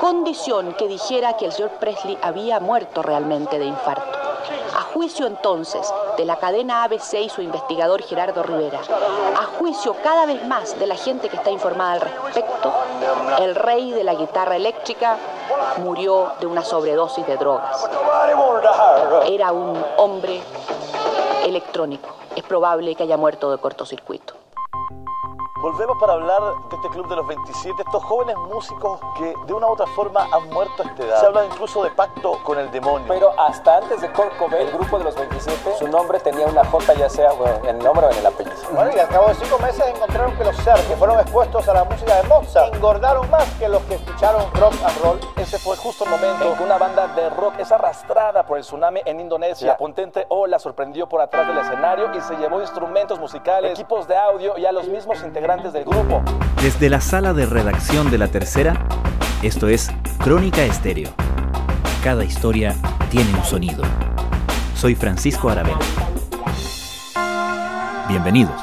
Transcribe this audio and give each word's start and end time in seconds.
condición 0.00 0.72
que 0.72 0.88
dijera 0.88 1.36
que 1.36 1.44
el 1.44 1.52
señor 1.52 1.72
Presley 1.72 2.18
había 2.22 2.58
muerto 2.58 3.02
realmente 3.02 3.58
de 3.58 3.66
infarto. 3.66 4.18
A 4.74 4.80
juicio 4.94 5.26
entonces 5.26 5.92
de 6.16 6.24
la 6.24 6.36
cadena 6.36 6.84
ABC 6.84 7.20
y 7.20 7.28
su 7.28 7.42
investigador 7.42 8.02
Gerardo 8.02 8.42
Rivera, 8.42 8.80
a 9.38 9.44
juicio 9.58 9.94
cada 10.02 10.24
vez 10.24 10.44
más 10.46 10.78
de 10.78 10.86
la 10.86 10.96
gente 10.96 11.28
que 11.28 11.36
está 11.36 11.50
informada 11.50 11.92
al 11.92 12.00
respecto, 12.00 12.72
el 13.40 13.54
rey 13.54 13.90
de 13.92 14.02
la 14.02 14.14
guitarra 14.14 14.56
eléctrica 14.56 15.18
murió 15.78 16.32
de 16.40 16.46
una 16.46 16.64
sobredosis 16.64 17.26
de 17.26 17.36
drogas. 17.36 17.86
Era 19.26 19.52
un 19.52 19.84
hombre 19.98 20.40
electrónico. 21.44 22.08
Es 22.34 22.42
probable 22.42 22.94
que 22.94 23.02
haya 23.02 23.18
muerto 23.18 23.50
de 23.50 23.58
cortocircuito. 23.58 24.34
Volvemos 25.60 25.98
para 25.98 26.14
hablar 26.14 26.40
de 26.70 26.76
este 26.76 26.88
club 26.88 27.06
de 27.10 27.16
los 27.16 27.26
27, 27.26 27.82
estos 27.82 28.02
jóvenes 28.02 28.34
músicos 28.48 28.98
que 29.18 29.34
de 29.44 29.52
una 29.52 29.66
u 29.66 29.72
otra 29.72 29.86
forma 29.88 30.26
han 30.32 30.48
muerto 30.48 30.82
a 30.82 30.86
esta 30.86 31.04
edad. 31.04 31.20
Se 31.20 31.26
habla 31.26 31.44
incluso 31.44 31.84
de 31.84 31.90
pacto 31.90 32.42
con 32.44 32.58
el 32.58 32.70
demonio. 32.70 33.06
Pero 33.06 33.38
hasta 33.38 33.76
antes 33.76 34.00
de 34.00 34.10
Kurt 34.10 34.34
Cobain, 34.38 34.66
el 34.66 34.72
grupo 34.72 34.96
de 34.96 35.04
los 35.04 35.14
27, 35.16 35.76
su 35.78 35.86
nombre 35.88 36.18
tenía 36.20 36.46
una 36.46 36.64
J 36.64 36.94
ya 36.94 37.10
sea 37.10 37.32
en 37.62 37.76
el 37.76 37.78
nombre 37.84 38.06
o 38.06 38.10
en 38.10 38.16
el 38.16 38.26
apellido. 38.26 38.56
Bueno, 38.72 38.90
y 38.96 38.98
al 38.98 39.08
cabo 39.08 39.28
de 39.28 39.34
cinco 39.34 39.58
meses 39.58 39.84
encontraron 39.86 40.34
que 40.38 40.44
los 40.44 40.56
seres 40.56 40.80
que 40.86 40.96
fueron 40.96 41.20
expuestos 41.20 41.68
a 41.68 41.74
la 41.74 41.84
música 41.84 42.16
de 42.16 42.22
Mozart 42.26 42.74
engordaron 42.74 43.28
más 43.28 43.44
que 43.58 43.68
los 43.68 43.82
que 43.82 43.96
escucharon 43.96 44.42
rock 44.54 44.74
and 44.82 45.02
roll. 45.02 45.20
Ese 45.36 45.58
fue 45.58 45.76
justo 45.76 46.04
el 46.04 46.10
momento 46.10 46.42
en 46.42 46.56
que 46.56 46.62
una 46.62 46.78
banda 46.78 47.06
de 47.08 47.28
rock 47.28 47.58
es 47.58 47.70
arrastrada 47.70 48.46
por 48.46 48.56
el 48.56 48.64
tsunami 48.64 49.02
en 49.04 49.20
Indonesia. 49.20 49.66
La 49.66 49.76
potente 49.76 50.24
ola 50.30 50.58
sorprendió 50.58 51.06
por 51.06 51.20
atrás 51.20 51.46
del 51.46 51.58
escenario 51.58 52.10
y 52.16 52.20
se 52.22 52.34
llevó 52.36 52.62
instrumentos 52.62 53.20
musicales, 53.20 53.72
equipos 53.72 54.08
de 54.08 54.16
audio 54.16 54.56
y 54.56 54.64
a 54.64 54.72
los 54.72 54.88
mismos 54.88 55.22
integrantes 55.22 55.49
Desde 56.62 56.88
la 56.88 57.00
sala 57.00 57.32
de 57.32 57.44
redacción 57.44 58.08
de 58.08 58.18
La 58.18 58.28
Tercera, 58.28 58.86
esto 59.42 59.66
es 59.66 59.90
Crónica 60.18 60.62
Estéreo. 60.62 61.10
Cada 62.04 62.24
historia 62.24 62.76
tiene 63.10 63.34
un 63.34 63.42
sonido. 63.42 63.82
Soy 64.76 64.94
Francisco 64.94 65.48
Aravena. 65.48 65.80
Bienvenidos. 68.08 68.60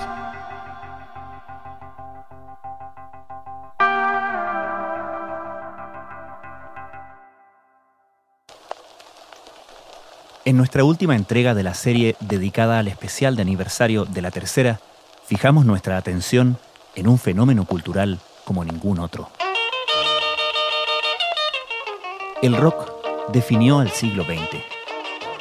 En 10.45 10.55
nuestra 10.55 10.85
última 10.85 11.17
entrega 11.17 11.53
de 11.53 11.63
la 11.63 11.73
serie 11.73 12.15
dedicada 12.21 12.79
al 12.79 12.87
especial 12.87 13.35
de 13.35 13.41
aniversario 13.41 14.05
de 14.05 14.21
la 14.21 14.31
tercera, 14.31 14.79
fijamos 15.25 15.65
nuestra 15.65 15.97
atención 15.97 16.57
en 16.95 17.07
un 17.07 17.17
fenómeno 17.17 17.65
cultural 17.65 18.19
como 18.43 18.63
ningún 18.63 18.99
otro. 18.99 19.29
El 22.41 22.55
rock 22.55 22.91
definió 23.29 23.79
al 23.79 23.89
siglo 23.89 24.23
XX. 24.23 24.61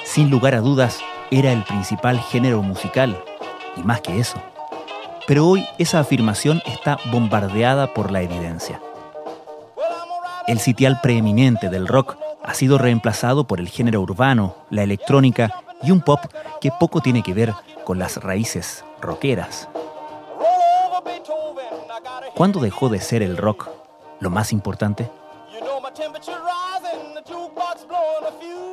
Sin 0.04 0.30
lugar 0.30 0.54
a 0.54 0.60
dudas, 0.60 1.00
era 1.30 1.52
el 1.52 1.62
principal 1.64 2.20
género 2.20 2.62
musical, 2.62 3.22
y 3.76 3.82
más 3.82 4.00
que 4.00 4.18
eso. 4.18 4.40
Pero 5.26 5.46
hoy 5.46 5.66
esa 5.78 6.00
afirmación 6.00 6.62
está 6.66 6.98
bombardeada 7.10 7.92
por 7.92 8.10
la 8.10 8.22
evidencia. 8.22 8.80
El 10.46 10.60
sitial 10.60 11.00
preeminente 11.02 11.68
del 11.68 11.88
rock 11.88 12.16
ha 12.42 12.54
sido 12.54 12.78
reemplazado 12.78 13.46
por 13.46 13.58
el 13.58 13.68
género 13.68 14.00
urbano, 14.00 14.54
la 14.70 14.84
electrónica 14.84 15.62
y 15.82 15.90
un 15.90 16.00
pop 16.00 16.20
que 16.60 16.70
poco 16.70 17.00
tiene 17.00 17.22
que 17.22 17.34
ver 17.34 17.52
con 17.84 17.98
las 17.98 18.16
raíces 18.18 18.84
rockeras. 19.00 19.68
¿Cuándo 22.36 22.60
dejó 22.60 22.90
de 22.90 23.00
ser 23.00 23.22
el 23.22 23.38
rock 23.38 23.66
lo 24.20 24.28
más 24.28 24.52
importante? 24.52 25.08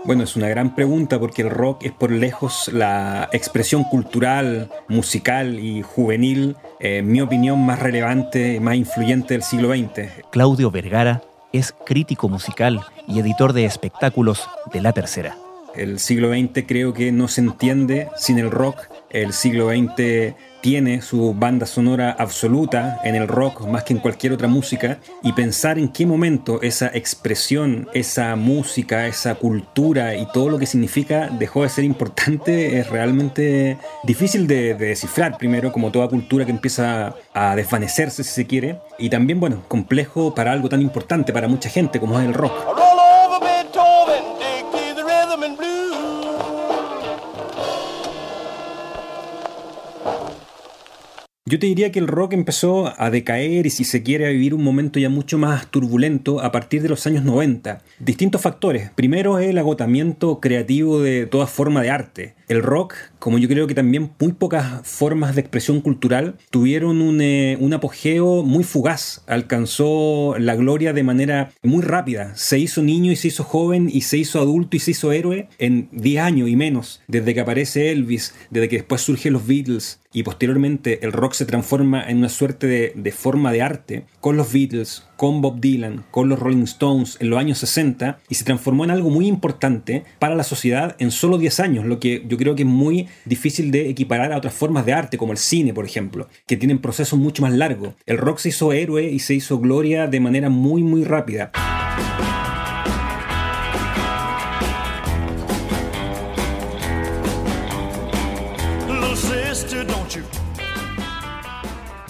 Bueno, 0.03 0.23
es 0.23 0.35
una 0.35 0.49
gran 0.49 0.75
pregunta 0.75 1.17
porque 1.17 1.43
el 1.43 1.49
rock 1.49 1.85
es 1.85 1.93
por 1.93 2.11
lejos 2.11 2.69
la 2.73 3.29
expresión 3.31 3.85
cultural, 3.85 4.69
musical 4.89 5.61
y 5.61 5.81
juvenil, 5.81 6.57
en 6.81 7.09
mi 7.09 7.21
opinión, 7.21 7.65
más 7.65 7.79
relevante, 7.79 8.59
más 8.59 8.75
influyente 8.75 9.33
del 9.33 9.43
siglo 9.43 9.69
XX. 9.69 10.25
Claudio 10.29 10.69
Vergara 10.69 11.21
es 11.53 11.73
crítico 11.85 12.27
musical 12.27 12.81
y 13.07 13.21
editor 13.21 13.53
de 13.53 13.63
espectáculos 13.63 14.45
de 14.73 14.81
La 14.81 14.91
Tercera. 14.91 15.37
El 15.73 15.99
siglo 15.99 16.31
XX 16.33 16.65
creo 16.67 16.93
que 16.93 17.13
no 17.13 17.29
se 17.29 17.39
entiende 17.39 18.09
sin 18.17 18.39
el 18.39 18.51
rock. 18.51 18.89
El 19.13 19.31
siglo 19.31 19.69
XX 19.69 20.33
tiene 20.61 21.01
su 21.01 21.35
banda 21.35 21.67
sonora 21.67 22.15
absoluta 22.17 22.99
en 23.03 23.13
el 23.13 23.27
rock 23.27 23.67
más 23.67 23.83
que 23.83 23.93
en 23.93 23.99
cualquier 23.99 24.33
otra 24.33 24.47
música 24.47 24.97
y 25.21 25.33
pensar 25.33 25.77
en 25.77 25.89
qué 25.89 26.05
momento 26.07 26.61
esa 26.63 26.87
expresión, 26.87 27.89
esa 27.93 28.35
música, 28.35 29.05
esa 29.05 29.35
cultura 29.35 30.15
y 30.15 30.25
todo 30.33 30.49
lo 30.49 30.57
que 30.57 30.65
significa 30.65 31.27
dejó 31.27 31.61
de 31.61 31.69
ser 31.69 31.83
importante 31.83 32.79
es 32.79 32.89
realmente 32.89 33.77
difícil 34.03 34.47
de, 34.47 34.73
descifrar 34.73 35.37
primero 35.37 35.71
como 35.71 35.91
toda 35.91 36.07
cultura 36.07 36.45
que 36.45 36.51
empieza 36.51 37.13
a 37.33 37.55
desvanecerse 37.55 38.23
si 38.23 38.31
se 38.31 38.47
quiere 38.47 38.79
y 38.97 39.09
también 39.09 39.39
bueno 39.39 39.63
complejo 39.67 40.33
para 40.33 40.53
algo 40.53 40.69
tan 40.69 40.81
importante 40.81 41.33
para 41.33 41.47
mucha 41.47 41.69
gente 41.69 41.99
como 41.99 42.19
es 42.19 42.25
el 42.25 42.33
rock. 42.33 42.82
Yo 51.53 51.59
te 51.59 51.67
diría 51.67 51.91
que 51.91 51.99
el 51.99 52.07
rock 52.07 52.33
empezó 52.33 52.99
a 52.99 53.11
decaer 53.11 53.67
y 53.67 53.69
si 53.69 53.83
se 53.83 54.01
quiere 54.01 54.25
a 54.25 54.31
vivir 54.31 54.55
un 54.55 54.63
momento 54.63 54.99
ya 54.99 55.09
mucho 55.09 55.37
más 55.37 55.69
turbulento 55.69 56.41
a 56.41 56.51
partir 56.51 56.81
de 56.81 56.89
los 56.89 57.05
años 57.05 57.23
90. 57.23 57.83
Distintos 57.99 58.41
factores. 58.41 58.89
Primero 58.95 59.37
es 59.37 59.49
el 59.49 59.59
agotamiento 59.59 60.39
creativo 60.39 60.99
de 60.99 61.27
toda 61.27 61.45
forma 61.45 61.83
de 61.83 61.91
arte. 61.91 62.33
El 62.47 62.63
rock, 62.63 62.95
como 63.19 63.37
yo 63.37 63.47
creo 63.47 63.67
que 63.67 63.75
también 63.75 64.13
muy 64.19 64.33
pocas 64.33 64.81
formas 64.83 65.35
de 65.35 65.41
expresión 65.41 65.81
cultural, 65.81 66.37
tuvieron 66.49 67.03
un, 67.03 67.21
eh, 67.21 67.55
un, 67.59 67.71
apogeo 67.71 68.41
muy 68.41 68.63
fugaz. 68.63 69.23
Alcanzó 69.27 70.35
la 70.39 70.55
gloria 70.55 70.91
de 70.91 71.03
manera 71.03 71.51
muy 71.61 71.83
rápida. 71.83 72.35
Se 72.35 72.57
hizo 72.57 72.81
niño 72.81 73.11
y 73.11 73.15
se 73.15 73.27
hizo 73.27 73.43
joven 73.43 73.91
y 73.93 74.01
se 74.01 74.17
hizo 74.17 74.39
adulto 74.39 74.75
y 74.75 74.79
se 74.79 74.91
hizo 74.91 75.11
héroe 75.11 75.49
en 75.59 75.87
10 75.91 76.19
años 76.19 76.49
y 76.49 76.55
menos. 76.55 77.03
Desde 77.07 77.35
que 77.35 77.41
aparece 77.41 77.91
Elvis, 77.91 78.33
desde 78.49 78.69
que 78.69 78.77
después 78.77 79.01
surgen 79.01 79.33
los 79.33 79.45
Beatles 79.45 79.99
y 80.13 80.23
posteriormente 80.23 81.03
el 81.03 81.11
rock 81.11 81.33
se 81.33 81.45
transforma 81.45 82.07
en 82.07 82.17
una 82.17 82.29
suerte 82.29 82.67
de, 82.95 83.11
forma 83.11 83.51
de 83.51 83.61
arte 83.61 84.05
con 84.21 84.37
los 84.37 84.53
Beatles, 84.53 85.05
con 85.17 85.41
Bob 85.41 85.59
Dylan, 85.59 86.05
con 86.11 86.29
los 86.29 86.39
Rolling 86.39 86.63
Stones 86.63 87.17
en 87.19 87.29
los 87.29 87.39
años 87.39 87.57
60 87.57 88.19
y 88.29 88.35
se 88.35 88.43
transformó 88.43 88.83
en 88.83 88.91
algo 88.91 89.09
muy 89.09 89.27
importante 89.27 90.03
para 90.19 90.35
la 90.35 90.43
sociedad 90.43 90.95
en 90.99 91.11
solo 91.11 91.37
10 91.37 91.59
años, 91.59 91.85
lo 91.85 91.99
que 91.99 92.23
yo 92.27 92.37
creo 92.37 92.55
que 92.55 92.63
es 92.63 92.69
muy 92.69 93.07
difícil 93.25 93.71
de 93.71 93.89
equiparar 93.89 94.31
a 94.31 94.37
otras 94.37 94.53
formas 94.53 94.85
de 94.85 94.93
arte, 94.93 95.17
como 95.17 95.31
el 95.31 95.37
cine, 95.37 95.73
por 95.73 95.85
ejemplo, 95.85 96.27
que 96.45 96.57
tienen 96.57 96.79
procesos 96.79 97.19
mucho 97.19 97.41
más 97.41 97.53
largos. 97.53 97.95
El 98.05 98.17
rock 98.17 98.39
se 98.39 98.49
hizo 98.49 98.71
héroe 98.73 99.09
y 99.09 99.19
se 99.19 99.33
hizo 99.33 99.59
gloria 99.59 100.07
de 100.07 100.19
manera 100.19 100.49
muy, 100.49 100.83
muy 100.83 101.03
rápida. 101.03 101.51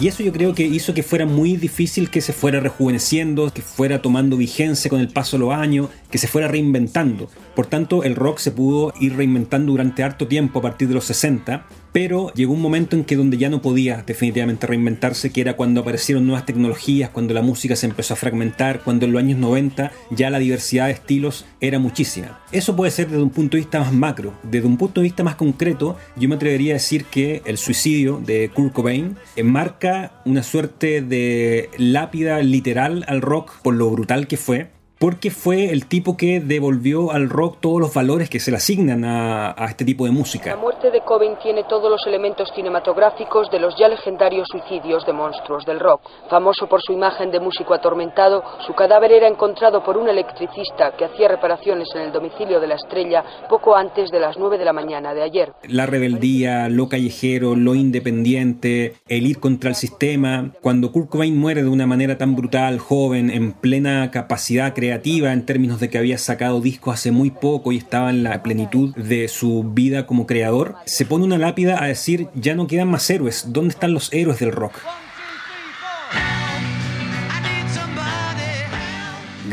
Y 0.03 0.09
eso 0.09 0.21
yo 0.21 0.33
creo 0.33 0.53
que 0.53 0.65
hizo 0.65 0.93
que 0.93 1.01
fuera 1.01 1.25
muy 1.25 1.55
difícil 1.55 2.09
que 2.09 2.19
se 2.19 2.33
fuera 2.33 2.59
rejuveneciendo, 2.59 3.49
que 3.53 3.61
fuera 3.61 4.01
tomando 4.01 4.35
vigencia 4.35 4.89
con 4.89 4.99
el 4.99 5.07
paso 5.07 5.37
de 5.37 5.45
los 5.45 5.53
años, 5.53 5.87
que 6.11 6.17
se 6.17 6.27
fuera 6.27 6.49
reinventando. 6.49 7.29
Por 7.55 7.67
tanto, 7.67 8.03
el 8.03 8.17
rock 8.17 8.39
se 8.39 8.51
pudo 8.51 8.93
ir 8.99 9.15
reinventando 9.15 9.71
durante 9.71 10.03
harto 10.03 10.27
tiempo 10.27 10.59
a 10.59 10.61
partir 10.61 10.89
de 10.89 10.95
los 10.95 11.05
60, 11.05 11.65
pero 11.93 12.33
llegó 12.33 12.53
un 12.53 12.61
momento 12.61 12.95
en 12.97 13.05
que 13.05 13.15
donde 13.15 13.37
ya 13.37 13.49
no 13.49 13.61
podía 13.61 14.03
definitivamente 14.05 14.67
reinventarse, 14.67 15.31
que 15.31 15.41
era 15.41 15.55
cuando 15.55 15.81
aparecieron 15.81 16.25
nuevas 16.25 16.45
tecnologías, 16.45 17.11
cuando 17.11 17.33
la 17.33 17.43
música 17.43 17.75
se 17.75 17.85
empezó 17.85 18.15
a 18.15 18.17
fragmentar, 18.17 18.81
cuando 18.81 19.05
en 19.05 19.13
los 19.13 19.21
años 19.21 19.39
90 19.39 19.91
ya 20.09 20.29
la 20.31 20.39
diversidad 20.39 20.87
de 20.87 20.93
estilos 20.93 21.45
era 21.61 21.77
muchísima. 21.77 22.41
Eso 22.51 22.75
puede 22.75 22.91
ser 22.91 23.09
desde 23.09 23.21
un 23.21 23.29
punto 23.29 23.55
de 23.55 23.61
vista 23.61 23.79
más 23.79 23.93
macro. 23.93 24.33
Desde 24.43 24.67
un 24.67 24.77
punto 24.77 25.01
de 25.01 25.05
vista 25.05 25.23
más 25.23 25.35
concreto, 25.35 25.95
yo 26.15 26.27
me 26.27 26.35
atrevería 26.35 26.73
a 26.73 26.75
decir 26.75 27.05
que 27.05 27.43
el 27.45 27.57
suicidio 27.57 28.21
de 28.25 28.49
Kurt 28.49 28.73
Cobain 28.73 29.15
enmarca 29.35 30.21
una 30.25 30.41
suerte 30.41 31.01
de 31.01 31.69
lápida 31.77 32.41
literal 32.41 33.05
al 33.07 33.21
rock 33.21 33.53
por 33.61 33.75
lo 33.75 33.89
brutal 33.91 34.25
que 34.27 34.37
fue 34.37 34.72
porque 35.03 35.31
fue 35.31 35.65
el 35.65 35.87
tipo 35.87 36.15
que 36.15 36.39
devolvió 36.39 37.11
al 37.11 37.29
rock 37.29 37.57
todos 37.59 37.77
los 37.77 37.93
valores 37.93 38.29
que 38.29 38.39
se 38.39 38.51
le 38.51 38.55
asignan 38.55 39.03
a, 39.03 39.51
a, 39.51 39.65
este 39.65 39.83
tipo 39.83 40.05
de 40.05 40.11
música. 40.11 40.51
La 40.51 40.55
muerte 40.55 40.91
de 40.91 41.01
Cobain 41.01 41.35
tiene 41.43 41.65
todos 41.65 41.91
los 41.91 42.07
elementos 42.07 42.49
cinematográficos 42.55 43.51
de 43.51 43.59
los 43.59 43.77
ya 43.77 43.89
legendarios 43.89 44.47
suicidios 44.49 45.05
de 45.05 45.11
monstruos 45.11 45.65
del 45.65 45.81
rock. 45.81 45.99
Famoso 46.29 46.69
por 46.69 46.81
su 46.81 46.93
imagen 46.93 47.31
de 47.31 47.41
músico 47.41 47.73
atormentado, 47.73 48.45
su 48.65 48.73
cadáver 48.75 49.11
era 49.11 49.27
encontrado 49.27 49.83
por 49.83 49.97
un 49.97 50.07
electricista 50.07 50.93
que 50.97 51.03
hacía 51.03 51.27
reparaciones 51.27 51.89
en 51.95 52.03
el 52.03 52.13
domicilio 52.13 52.61
de 52.61 52.67
la 52.67 52.75
estrella 52.75 53.25
poco 53.49 53.75
antes 53.75 54.09
de 54.09 54.21
las 54.21 54.37
9 54.37 54.57
de 54.57 54.63
la 54.63 54.71
mañana 54.71 55.13
de 55.13 55.23
ayer. 55.23 55.51
La 55.67 55.85
rebeldía, 55.85 56.69
lo 56.69 56.87
callejero, 56.87 57.57
lo 57.57 57.75
independiente, 57.75 58.93
el 59.09 59.27
ir 59.27 59.41
contra 59.41 59.69
el 59.69 59.75
sistema. 59.75 60.51
Cuando 60.61 60.93
Kurt 60.93 61.09
Cobain 61.09 61.37
muere 61.37 61.61
de 61.61 61.67
una 61.67 61.87
manera 61.87 62.17
tan 62.17 62.37
brutal, 62.37 62.79
joven, 62.79 63.29
en 63.29 63.51
plena 63.51 64.09
capacidad 64.09 64.73
creativa, 64.73 64.92
en 65.31 65.45
términos 65.45 65.79
de 65.79 65.89
que 65.89 65.97
había 65.97 66.17
sacado 66.17 66.61
discos 66.61 66.93
hace 66.95 67.11
muy 67.11 67.31
poco 67.31 67.71
y 67.71 67.77
estaba 67.77 68.09
en 68.09 68.23
la 68.23 68.43
plenitud 68.43 68.95
de 68.95 69.27
su 69.27 69.63
vida 69.63 70.05
como 70.05 70.27
creador, 70.27 70.75
se 70.85 71.05
pone 71.05 71.25
una 71.25 71.37
lápida 71.37 71.83
a 71.83 71.87
decir 71.87 72.27
ya 72.35 72.55
no 72.55 72.67
quedan 72.67 72.89
más 72.89 73.09
héroes, 73.09 73.45
¿dónde 73.49 73.73
están 73.73 73.93
los 73.93 74.11
héroes 74.13 74.39
del 74.39 74.51
rock? 74.51 74.73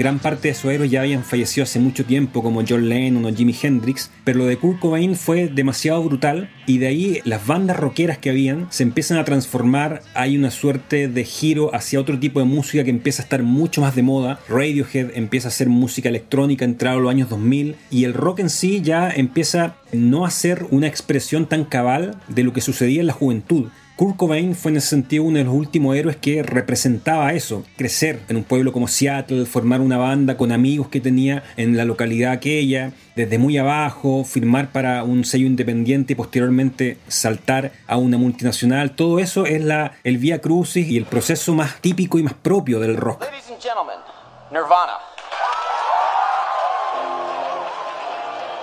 Gran 0.01 0.19
parte 0.19 0.49
de 0.49 0.55
sus 0.55 0.73
héroes 0.73 0.91
ya 0.91 1.03
habían 1.03 1.25
fallecido 1.25 1.65
hace 1.65 1.79
mucho 1.79 2.07
tiempo, 2.07 2.43
como 2.43 2.65
John 2.67 2.89
Lennon 2.89 3.27
o 3.27 3.37
Jimi 3.37 3.55
Hendrix, 3.63 4.11
pero 4.25 4.39
lo 4.39 4.47
de 4.47 4.57
Kurt 4.57 4.79
Cobain 4.79 5.15
fue 5.15 5.49
demasiado 5.49 6.03
brutal 6.03 6.49
y 6.65 6.79
de 6.79 6.87
ahí 6.87 7.21
las 7.25 7.47
bandas 7.47 7.77
rockeras 7.77 8.17
que 8.17 8.31
habían 8.31 8.67
se 8.71 8.83
empiezan 8.83 9.19
a 9.19 9.27
transformar, 9.27 10.01
hay 10.15 10.39
una 10.39 10.51
suerte 10.51 11.07
de 11.07 11.25
giro 11.25 11.75
hacia 11.75 12.01
otro 12.01 12.19
tipo 12.19 12.41
de 12.41 12.47
música 12.47 12.83
que 12.83 12.89
empieza 12.89 13.21
a 13.21 13.25
estar 13.25 13.43
mucho 13.43 13.83
más 13.83 13.95
de 13.95 14.03
moda, 14.03 14.41
Radiohead 14.49 15.11
empieza 15.17 15.49
a 15.49 15.51
hacer 15.51 15.69
música 15.69 16.09
electrónica 16.09 16.65
entrado 16.65 16.99
los 16.99 17.11
años 17.11 17.29
2000 17.29 17.77
y 17.91 18.05
el 18.05 18.15
rock 18.15 18.39
en 18.39 18.49
sí 18.49 18.81
ya 18.81 19.11
empieza 19.11 19.77
no 19.93 20.25
a 20.25 20.31
ser 20.31 20.65
una 20.71 20.87
expresión 20.87 21.47
tan 21.47 21.67
cabal 21.67 22.17
de 22.27 22.43
lo 22.43 22.55
que 22.55 22.63
sucedía 22.63 23.03
en 23.03 23.07
la 23.07 23.13
juventud, 23.13 23.67
Kurt 24.01 24.17
Cobain 24.17 24.57
fue 24.57 24.71
en 24.71 24.79
ese 24.79 24.87
sentido 24.87 25.25
uno 25.25 25.37
de 25.37 25.45
los 25.45 25.53
últimos 25.53 25.95
héroes 25.95 26.17
que 26.17 26.43
representaba 26.43 27.35
eso, 27.35 27.67
crecer 27.77 28.23
en 28.31 28.39
un 28.39 28.45
pueblo 28.45 28.73
como 28.73 28.89
Seattle, 28.89 29.45
formar 29.45 29.83
una 29.83 29.99
banda 29.99 30.39
con 30.39 30.53
amigos 30.53 30.89
que 30.89 31.03
tenía 31.03 31.43
en 31.59 31.77
la 31.77 31.85
localidad 31.85 32.33
aquella, 32.33 32.95
desde 33.15 33.37
muy 33.37 33.59
abajo, 33.59 34.25
firmar 34.25 34.73
para 34.73 35.05
un 35.05 35.27
sello 35.27 35.47
independiente 35.47 36.15
y 36.15 36.17
posteriormente 36.17 36.97
saltar 37.09 37.73
a 37.87 37.99
una 37.99 38.17
multinacional, 38.17 38.93
todo 38.93 39.19
eso 39.19 39.45
es 39.45 39.63
la, 39.63 39.93
el 40.03 40.17
vía 40.17 40.41
crucis 40.41 40.89
y 40.89 40.97
el 40.97 41.05
proceso 41.05 41.53
más 41.53 41.83
típico 41.83 42.19
y 42.19 42.23
más 42.23 42.33
propio 42.33 42.81
del 42.81 42.97
rock. 42.97 43.27
Nirvana. 44.51 45.10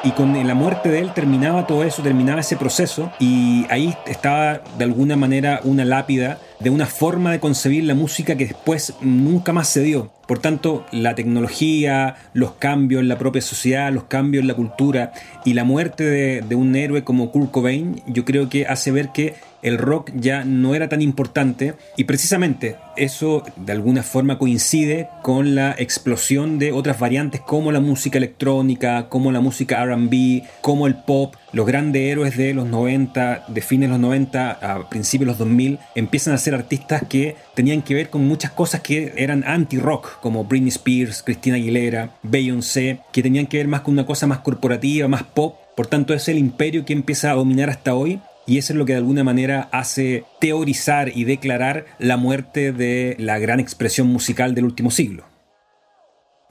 Y 0.08 0.12
con 0.12 0.48
la 0.48 0.54
muerte 0.54 0.88
de 0.88 1.00
él 1.00 1.12
terminaba 1.14 1.68
todo 1.68 1.84
eso, 1.84 2.02
terminaba 2.02 2.40
ese 2.40 2.56
proceso 2.56 3.12
y 3.20 3.66
ahí 3.70 3.94
estaba 4.06 4.62
de 4.78 4.86
alguna 4.86 5.18
manera 5.18 5.60
una 5.66 5.84
lápida 5.84 6.40
de 6.62 6.70
una 6.70 6.86
forma 6.86 7.34
de 7.34 7.42
concebir 7.42 7.84
la 7.84 7.94
música 7.94 8.38
que 8.38 8.46
después 8.46 8.94
nunca 9.02 9.52
más 9.52 9.68
se 9.68 9.82
dio. 9.82 10.14
Por 10.26 10.40
tanto, 10.40 10.86
la 10.92 11.14
tecnología, 11.14 12.16
los 12.34 12.54
cambios 12.54 13.02
en 13.02 13.10
la 13.10 13.18
propia 13.18 13.42
sociedad, 13.42 13.92
los 13.92 14.06
cambios 14.06 14.44
en 14.44 14.48
la 14.48 14.54
cultura 14.56 15.12
y 15.44 15.56
la 15.56 15.66
muerte 15.66 16.06
de, 16.06 16.56
un 16.56 16.76
héroe 16.76 17.04
como 17.04 17.32
Kurt 17.32 17.52
Cobain, 17.52 18.02
yo 18.08 18.24
creo 18.24 18.48
que 18.48 18.66
hace 18.66 18.92
ver 18.92 19.10
que 19.10 19.36
el 19.62 19.78
rock 19.78 20.12
ya 20.16 20.44
no 20.44 20.76
era 20.76 20.90
tan 20.90 21.02
importante 21.02 21.74
y 21.96 22.04
precisamente 22.06 22.76
eso 22.96 23.44
de 23.56 23.72
alguna 23.72 24.04
forma 24.04 24.38
coincide 24.38 25.10
con 25.22 25.56
la 25.56 25.76
explosión 25.78 26.60
de 26.60 26.72
otras 26.72 27.00
variantes 27.00 27.42
como 27.42 27.72
la 27.72 27.80
música 27.80 28.18
electrónica, 28.18 29.08
como 29.10 29.32
la 29.32 29.40
música 29.40 29.84
RB, 29.86 30.44
como 30.62 30.88
el 30.88 30.96
pop. 30.96 31.36
Los 31.54 31.66
grandes 31.66 32.02
héroes 32.02 32.36
de 32.38 32.54
los 32.54 32.68
90, 32.68 33.46
de 33.48 33.62
fines 33.62 33.90
de 33.90 33.94
los 33.94 34.02
90 34.02 34.52
a 34.52 34.90
principios 34.90 35.28
de 35.28 35.32
los 35.32 35.38
2000, 35.40 35.80
empiezan 35.96 36.34
a 36.34 36.38
ser 36.38 36.54
artistas 36.54 37.04
que 37.08 37.36
tenían 37.56 37.82
que 37.82 37.94
ver 37.94 38.10
con 38.10 38.28
muchas 38.28 38.52
cosas 38.52 38.82
que 38.82 39.14
eran 39.16 39.44
anti-rock, 39.46 40.20
como 40.20 40.44
Britney 40.44 40.70
Spears, 40.70 41.24
Christina 41.24 41.56
Aguilera, 41.56 42.12
Beyoncé, 42.22 43.00
que 43.14 43.24
tenían 43.24 43.48
que 43.48 43.58
ver 43.58 43.68
más 43.68 43.82
con 43.82 43.94
una 43.94 44.06
cosa 44.06 44.28
más 44.28 44.40
corporativa, 44.40 45.08
más 45.08 45.24
pop. 45.24 45.56
Por 45.76 45.88
tanto, 45.88 46.14
es 46.14 46.28
el 46.28 46.38
imperio 46.38 46.86
que 46.86 46.94
empieza 46.94 47.32
a 47.32 47.36
dominar 47.36 47.70
hasta 47.70 47.94
hoy 47.94 48.20
y 48.48 48.58
eso 48.58 48.74
es 48.74 48.80
lo 48.80 48.86
que 48.86 48.94
de 48.94 49.00
alguna 49.00 49.24
manera 49.24 49.70
hace 49.72 50.24
teorizar 50.40 51.12
y 51.14 51.26
declarar 51.26 51.86
la 52.00 52.16
muerte 52.18 52.72
de 52.72 53.16
la 53.20 53.38
gran 53.38 53.60
expresión 53.60 54.08
musical 54.08 54.56
del 54.56 54.64
último 54.66 54.90
siglo. 54.90 55.26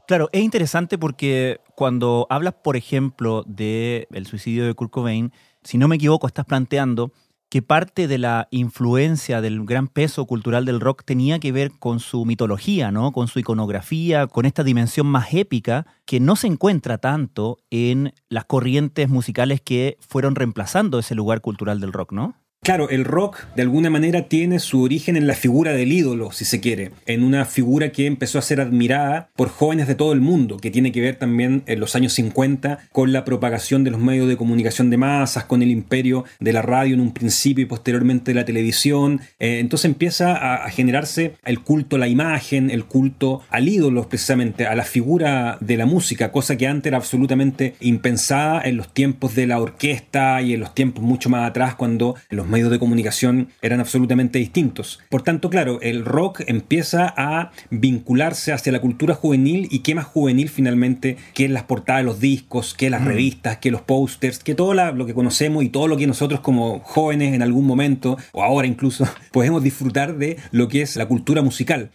Claro, 0.06 0.28
es 0.32 0.42
interesante 0.42 0.98
porque 0.98 1.58
cuando 1.74 2.26
hablas, 2.30 2.54
por 2.62 2.76
ejemplo, 2.76 3.42
del 3.44 4.06
el 4.12 4.26
suicidio 4.26 4.66
de 4.66 4.74
Kurt 4.74 4.92
Cobain, 4.92 5.32
si 5.64 5.78
no 5.78 5.88
me 5.88 5.96
equivoco, 5.96 6.28
estás 6.28 6.44
planteando 6.44 7.10
que 7.56 7.62
parte 7.62 8.06
de 8.06 8.18
la 8.18 8.48
influencia 8.50 9.40
del 9.40 9.64
gran 9.64 9.88
peso 9.88 10.26
cultural 10.26 10.66
del 10.66 10.78
rock 10.78 11.04
tenía 11.06 11.38
que 11.38 11.52
ver 11.52 11.72
con 11.78 12.00
su 12.00 12.26
mitología, 12.26 12.90
¿no? 12.92 13.12
Con 13.12 13.28
su 13.28 13.38
iconografía, 13.38 14.26
con 14.26 14.44
esta 14.44 14.62
dimensión 14.62 15.06
más 15.06 15.32
épica 15.32 15.86
que 16.04 16.20
no 16.20 16.36
se 16.36 16.48
encuentra 16.48 16.98
tanto 16.98 17.56
en 17.70 18.12
las 18.28 18.44
corrientes 18.44 19.08
musicales 19.08 19.62
que 19.62 19.96
fueron 20.06 20.34
reemplazando 20.34 20.98
ese 20.98 21.14
lugar 21.14 21.40
cultural 21.40 21.80
del 21.80 21.94
rock, 21.94 22.12
¿no? 22.12 22.36
Claro, 22.66 22.90
el 22.90 23.04
rock 23.04 23.44
de 23.54 23.62
alguna 23.62 23.90
manera 23.90 24.22
tiene 24.22 24.58
su 24.58 24.82
origen 24.82 25.16
en 25.16 25.28
la 25.28 25.34
figura 25.34 25.72
del 25.72 25.92
ídolo, 25.92 26.32
si 26.32 26.44
se 26.44 26.58
quiere, 26.58 26.90
en 27.06 27.22
una 27.22 27.44
figura 27.44 27.92
que 27.92 28.06
empezó 28.06 28.40
a 28.40 28.42
ser 28.42 28.60
admirada 28.60 29.28
por 29.36 29.50
jóvenes 29.50 29.86
de 29.86 29.94
todo 29.94 30.12
el 30.12 30.20
mundo, 30.20 30.56
que 30.56 30.72
tiene 30.72 30.90
que 30.90 31.00
ver 31.00 31.14
también 31.14 31.62
en 31.66 31.78
los 31.78 31.94
años 31.94 32.14
50 32.14 32.80
con 32.90 33.12
la 33.12 33.24
propagación 33.24 33.84
de 33.84 33.92
los 33.92 34.00
medios 34.00 34.26
de 34.26 34.36
comunicación 34.36 34.90
de 34.90 34.96
masas, 34.96 35.44
con 35.44 35.62
el 35.62 35.70
imperio 35.70 36.24
de 36.40 36.52
la 36.52 36.60
radio 36.60 36.94
en 36.94 37.00
un 37.02 37.14
principio 37.14 37.62
y 37.62 37.68
posteriormente 37.68 38.32
de 38.32 38.34
la 38.34 38.44
televisión. 38.44 39.20
Eh, 39.38 39.60
entonces 39.60 39.84
empieza 39.84 40.64
a, 40.64 40.68
generarse 40.68 41.34
el 41.44 41.60
culto 41.60 41.94
a 41.94 42.00
la 42.00 42.08
imagen, 42.08 42.72
el 42.72 42.86
culto 42.86 43.42
al 43.48 43.68
ídolo 43.68 44.08
precisamente, 44.08 44.66
a 44.66 44.74
la 44.74 44.82
figura 44.82 45.56
de 45.60 45.76
la 45.76 45.86
música, 45.86 46.32
cosa 46.32 46.56
que 46.56 46.66
antes 46.66 46.90
era 46.90 46.96
absolutamente 46.96 47.76
impensada 47.78 48.60
en 48.64 48.76
los 48.76 48.92
tiempos 48.92 49.36
de 49.36 49.46
la 49.46 49.60
orquesta 49.60 50.42
y 50.42 50.54
en 50.54 50.58
los 50.58 50.74
tiempos 50.74 51.04
mucho 51.04 51.30
más 51.30 51.48
atrás 51.48 51.76
cuando 51.76 52.16
los 52.28 52.44
medios 52.44 52.55
de 52.64 52.78
comunicación 52.78 53.48
eran 53.62 53.80
absolutamente 53.80 54.38
distintos. 54.38 55.00
Por 55.08 55.22
tanto, 55.22 55.50
claro, 55.50 55.78
el 55.82 56.04
rock 56.04 56.42
empieza 56.46 57.12
a 57.16 57.52
vincularse 57.70 58.52
hacia 58.52 58.72
la 58.72 58.80
cultura 58.80 59.14
juvenil 59.14 59.68
y 59.70 59.80
qué 59.80 59.94
más 59.94 60.06
juvenil 60.06 60.48
finalmente 60.48 61.16
que 61.34 61.48
las 61.48 61.64
portadas 61.64 62.00
de 62.00 62.06
los 62.06 62.20
discos, 62.20 62.74
que 62.74 62.90
las 62.90 63.02
mm. 63.02 63.06
revistas, 63.06 63.56
que 63.58 63.70
los 63.70 63.82
posters, 63.82 64.38
que 64.38 64.54
todo 64.54 64.74
lo 64.74 65.06
que 65.06 65.14
conocemos 65.14 65.64
y 65.64 65.68
todo 65.68 65.88
lo 65.88 65.96
que 65.96 66.06
nosotros 66.06 66.40
como 66.40 66.80
jóvenes 66.80 67.34
en 67.34 67.42
algún 67.42 67.66
momento 67.66 68.16
o 68.32 68.42
ahora 68.42 68.66
incluso 68.66 69.06
podemos 69.32 69.62
disfrutar 69.62 70.16
de 70.16 70.36
lo 70.50 70.68
que 70.68 70.82
es 70.82 70.96
la 70.96 71.06
cultura 71.06 71.42
musical. 71.42 71.90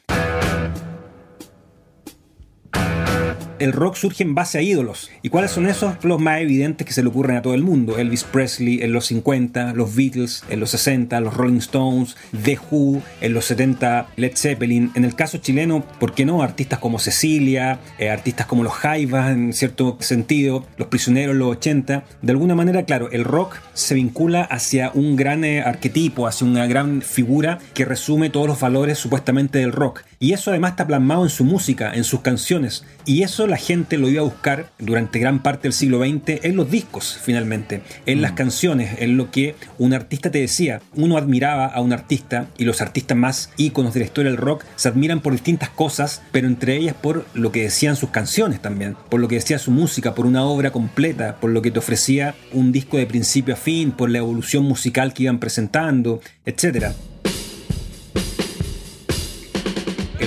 El 3.62 3.74
rock 3.74 3.96
surge 3.96 4.24
en 4.24 4.34
base 4.34 4.58
a 4.58 4.62
ídolos. 4.63 5.12
¿Y 5.22 5.30
cuáles 5.30 5.52
son 5.52 5.68
esos? 5.68 5.94
Los 6.04 6.19
más 6.19 6.42
evidentes 6.42 6.88
que 6.88 6.94
se 6.94 7.04
le 7.04 7.10
ocurren 7.10 7.38
a 7.38 7.42
todo 7.44 7.54
el 7.54 7.62
mundo. 7.62 8.00
Elvis 8.00 8.24
Presley 8.24 8.81
en 8.81 8.92
los 8.92 9.06
50, 9.06 9.74
los 9.74 9.96
Beatles 9.96 10.44
en 10.50 10.60
los 10.60 10.72
60, 10.72 11.19
los 11.22 11.36
Rolling 11.36 11.60
Stones, 11.60 12.18
The 12.44 12.58
Who 12.69 13.02
en 13.22 13.34
los 13.34 13.46
70, 13.46 14.08
Led 14.16 14.36
Zeppelin. 14.36 14.92
En 14.96 15.06
el 15.06 15.16
caso 15.16 15.38
chileno, 15.38 15.86
¿por 16.00 16.13
qué 16.13 16.25
no? 16.25 16.42
Artistas 16.42 16.80
como 16.80 16.98
Cecilia, 16.98 17.80
eh, 18.00 18.10
artistas 18.10 18.48
como 18.48 18.63
los 18.63 18.74
Jaivas 18.74 19.31
en 19.31 19.54
cierto 19.54 19.98
sentido, 20.00 20.65
los 20.77 20.88
Prisioneros 20.88 21.34
en 21.34 21.39
los 21.39 21.51
80. 21.58 22.03
De 22.22 22.32
alguna 22.32 22.56
manera, 22.56 22.84
claro, 22.84 23.12
el 23.12 23.24
rock 23.24 23.58
se 23.74 23.94
vincula 23.94 24.41
hacia 24.41 24.91
un 24.96 25.15
gran 25.15 25.44
eh, 25.44 25.62
arquetipo, 25.62 26.25
hacia 26.25 26.48
una 26.48 26.65
gran 26.65 27.03
figura 27.03 27.60
que 27.75 27.86
resume 27.86 28.32
todos 28.32 28.48
los 28.48 28.60
valores 28.60 28.98
supuestamente 28.98 29.60
del 29.60 29.72
rock. 29.72 30.01
Y 30.20 30.34
eso 30.34 30.50
además 30.50 30.72
está 30.72 30.88
plasmado 30.88 31.24
en 31.24 31.30
su 31.30 31.44
música, 31.44 31.94
en 31.94 32.03
sus 32.03 32.22
canciones. 32.22 32.86
Y 33.06 33.24
eso 33.24 33.48
la 33.51 33.58
gente 33.58 33.98
lo 33.98 34.10
iba 34.10 34.22
a 34.22 34.25
buscar 34.25 34.72
durante 34.79 35.20
gran 35.20 35.43
parte 35.43 35.63
del 35.63 35.74
siglo 35.74 36.00
XX 36.00 36.43
en 36.43 36.55
los 36.55 36.72
discos, 36.72 37.20
finalmente, 37.22 37.81
en 38.05 38.22
las 38.22 38.31
mm. 38.31 38.36
canciones, 38.36 38.96
en 39.00 39.17
lo 39.17 39.29
que 39.29 39.55
un 39.77 39.93
artista 39.93 40.31
te 40.31 40.39
decía. 40.39 40.81
Uno 40.96 41.17
admiraba 41.17 41.67
a 41.67 41.81
un 41.81 41.93
artista 41.93 42.48
y 42.58 42.63
los 42.63 42.81
artistas 42.81 43.17
más 43.17 43.51
íconos 43.58 43.93
de 43.93 44.00
la 44.00 44.05
historia 44.05 44.31
del 44.31 44.39
rock 44.39 44.63
se 44.75 44.88
admiran 44.88 45.20
por 45.20 45.34
distintas 45.34 45.70
cosas, 45.70 46.24
pero 46.31 46.48
entre 46.48 46.77
ellas 46.77 46.96
por 46.96 47.25
lo 47.34 47.51
que 47.51 47.63
decían 47.63 47.96
sus 47.96 48.10
canciones 48.10 48.62
también, 48.62 48.96
por 49.10 49.20
lo 49.20 49.27
que 49.27 49.36
decía 49.36 49.60
su 49.60 49.72
música, 49.72 50.15
por 50.15 50.25
una 50.25 50.46
obra 50.46 50.72
completa, 50.72 51.36
por 51.41 51.51
lo 51.51 51.62
que 51.62 51.72
te 51.72 51.79
ofrecía 51.79 52.34
un 52.53 52.72
disco 52.72 52.98
de 52.98 53.05
principio 53.05 53.53
a 53.53 53.58
fin, 53.58 53.91
por 53.91 54.10
la 54.10 54.20
evolución 54.20 54.63
musical 54.63 55.13
que 55.13 55.24
iban 55.24 55.39
presentando, 55.39 56.22
etcétera. 56.46 56.93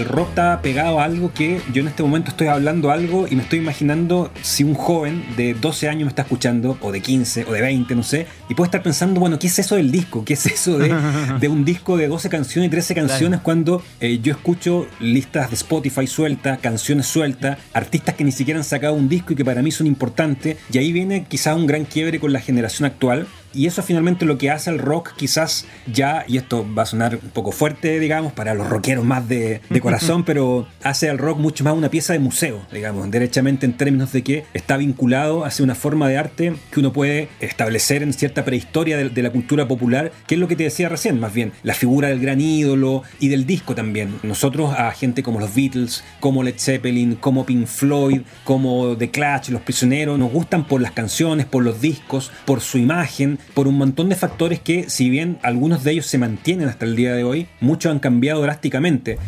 El 0.04 0.10
rock 0.10 0.28
está 0.30 0.60
pegado 0.60 1.00
a 1.00 1.04
algo 1.04 1.32
que 1.32 1.62
yo 1.72 1.80
en 1.80 1.88
este 1.88 2.02
momento 2.02 2.30
estoy 2.30 2.48
hablando 2.48 2.90
algo 2.90 3.26
y 3.26 3.36
me 3.36 3.42
estoy 3.42 3.60
imaginando 3.60 4.30
si 4.42 4.62
un 4.62 4.74
joven 4.74 5.24
de 5.36 5.54
12 5.54 5.88
años 5.88 6.02
me 6.04 6.08
está 6.10 6.22
escuchando, 6.22 6.76
o 6.82 6.92
de 6.92 7.00
15, 7.00 7.46
o 7.48 7.52
de 7.52 7.62
20, 7.62 7.94
no 7.94 8.02
sé, 8.02 8.26
y 8.50 8.54
puede 8.54 8.66
estar 8.68 8.82
pensando, 8.82 9.18
bueno, 9.18 9.38
¿qué 9.38 9.46
es 9.46 9.58
eso 9.58 9.76
del 9.76 9.90
disco? 9.90 10.22
¿Qué 10.24 10.34
es 10.34 10.44
eso 10.44 10.78
de, 10.78 11.48
un 11.48 11.64
disco 11.64 11.96
de 11.96 12.08
12 12.08 12.28
canciones 12.28 12.68
y 12.68 12.70
13 12.70 12.94
canciones 12.94 13.40
cuando 13.40 13.82
eh, 14.00 14.18
yo 14.22 14.32
escucho 14.32 14.86
listas 15.00 15.48
de 15.48 15.56
Spotify 15.56 16.06
sueltas, 16.06 16.58
canciones 16.58 17.06
sueltas, 17.06 17.58
artistas 17.72 18.14
que 18.14 18.24
ni 18.24 18.32
siquiera 18.32 18.60
han 18.60 18.64
sacado 18.64 18.92
un 18.92 19.08
disco 19.08 19.32
y 19.32 19.36
que 19.36 19.44
para 19.44 19.62
mí 19.62 19.70
son 19.70 19.86
importantes? 19.86 20.58
Y 20.70 20.78
ahí 20.78 20.92
viene 20.92 21.24
quizás 21.26 21.56
un 21.56 21.66
gran 21.66 21.86
quiebre 21.86 22.20
con 22.20 22.32
la 22.32 22.40
generación 22.40 22.84
actual 22.84 23.26
Y 23.54 23.66
eso 23.66 23.82
finalmente 23.82 24.24
lo 24.24 24.38
que 24.38 24.50
hace 24.50 24.70
al 24.70 24.78
rock 24.78 25.12
quizás 25.16 25.66
ya, 25.86 26.24
y 26.26 26.36
esto 26.36 26.66
va 26.76 26.82
a 26.82 26.86
sonar 26.86 27.18
un 27.22 27.30
poco 27.30 27.52
fuerte, 27.52 27.98
digamos, 27.98 28.32
para 28.32 28.54
los 28.54 28.68
rockeros 28.68 29.04
más 29.04 29.28
de, 29.28 29.60
de 29.68 29.80
corazón, 29.80 30.24
pero 30.26 30.66
hace 30.82 31.10
al 31.10 31.18
rock 31.18 31.38
mucho 31.38 31.64
más 31.64 31.74
una 31.74 31.90
pieza 31.90 32.12
de 32.12 32.18
museo, 32.18 32.62
digamos, 32.72 33.10
derechamente 33.10 33.66
en 33.66 33.76
términos 33.76 34.12
de 34.12 34.22
que 34.22 34.44
está 34.54 34.76
vinculado 34.76 35.44
hacia 35.44 35.64
una 35.64 35.74
forma 35.74 36.08
de 36.08 36.18
arte 36.18 36.54
que 36.70 36.80
uno 36.80 36.92
puede 36.92 37.28
establecer 37.40 38.02
en 38.02 38.12
cierta 38.12 38.44
prehistoria 38.44 38.96
de, 38.96 39.08
de 39.08 39.22
la 39.22 39.30
cultura 39.30 39.68
popular, 39.68 40.12
que 40.26 40.34
es 40.34 40.40
lo 40.40 40.48
que 40.48 40.56
te 40.56 40.64
decía 40.64 40.88
recién, 40.88 41.20
más 41.20 41.32
bien, 41.32 41.52
la 41.62 41.74
figura 41.74 42.08
del 42.08 42.20
gran 42.20 42.40
ídolo 42.40 43.02
y 43.20 43.28
del 43.28 43.46
disco 43.46 43.74
también. 43.74 44.18
Nosotros 44.22 44.74
a 44.76 44.90
gente 44.92 45.22
como 45.22 45.40
los 45.40 45.54
Beatles, 45.54 46.04
como 46.20 46.42
Led 46.42 46.58
Zeppelin, 46.58 47.16
como 47.16 47.46
Pink 47.46 47.66
Floyd, 47.66 48.22
como 48.44 48.96
The 48.96 49.10
Clash, 49.10 49.50
Los 49.50 49.62
Prisioneros, 49.62 50.18
nos 50.18 50.32
gustan 50.32 50.66
por 50.66 50.80
las 50.80 50.92
canciones, 50.92 51.46
por 51.46 51.62
los 51.62 51.80
discos, 51.80 52.30
por 52.44 52.60
su 52.60 52.78
imagen, 52.78 53.38
por 53.52 53.68
un 53.68 53.76
montón 53.76 54.08
de 54.08 54.16
factores 54.16 54.60
que, 54.60 54.88
si 54.88 55.10
bien 55.10 55.38
algunos 55.42 55.84
de 55.84 55.92
ellos 55.92 56.06
se 56.06 56.18
mantienen 56.18 56.68
hasta 56.68 56.84
el 56.86 56.96
día 56.96 57.14
de 57.14 57.24
hoy, 57.24 57.46
muchos 57.60 57.92
han 57.92 57.98
cambiado 57.98 58.42
drásticamente. 58.42 59.18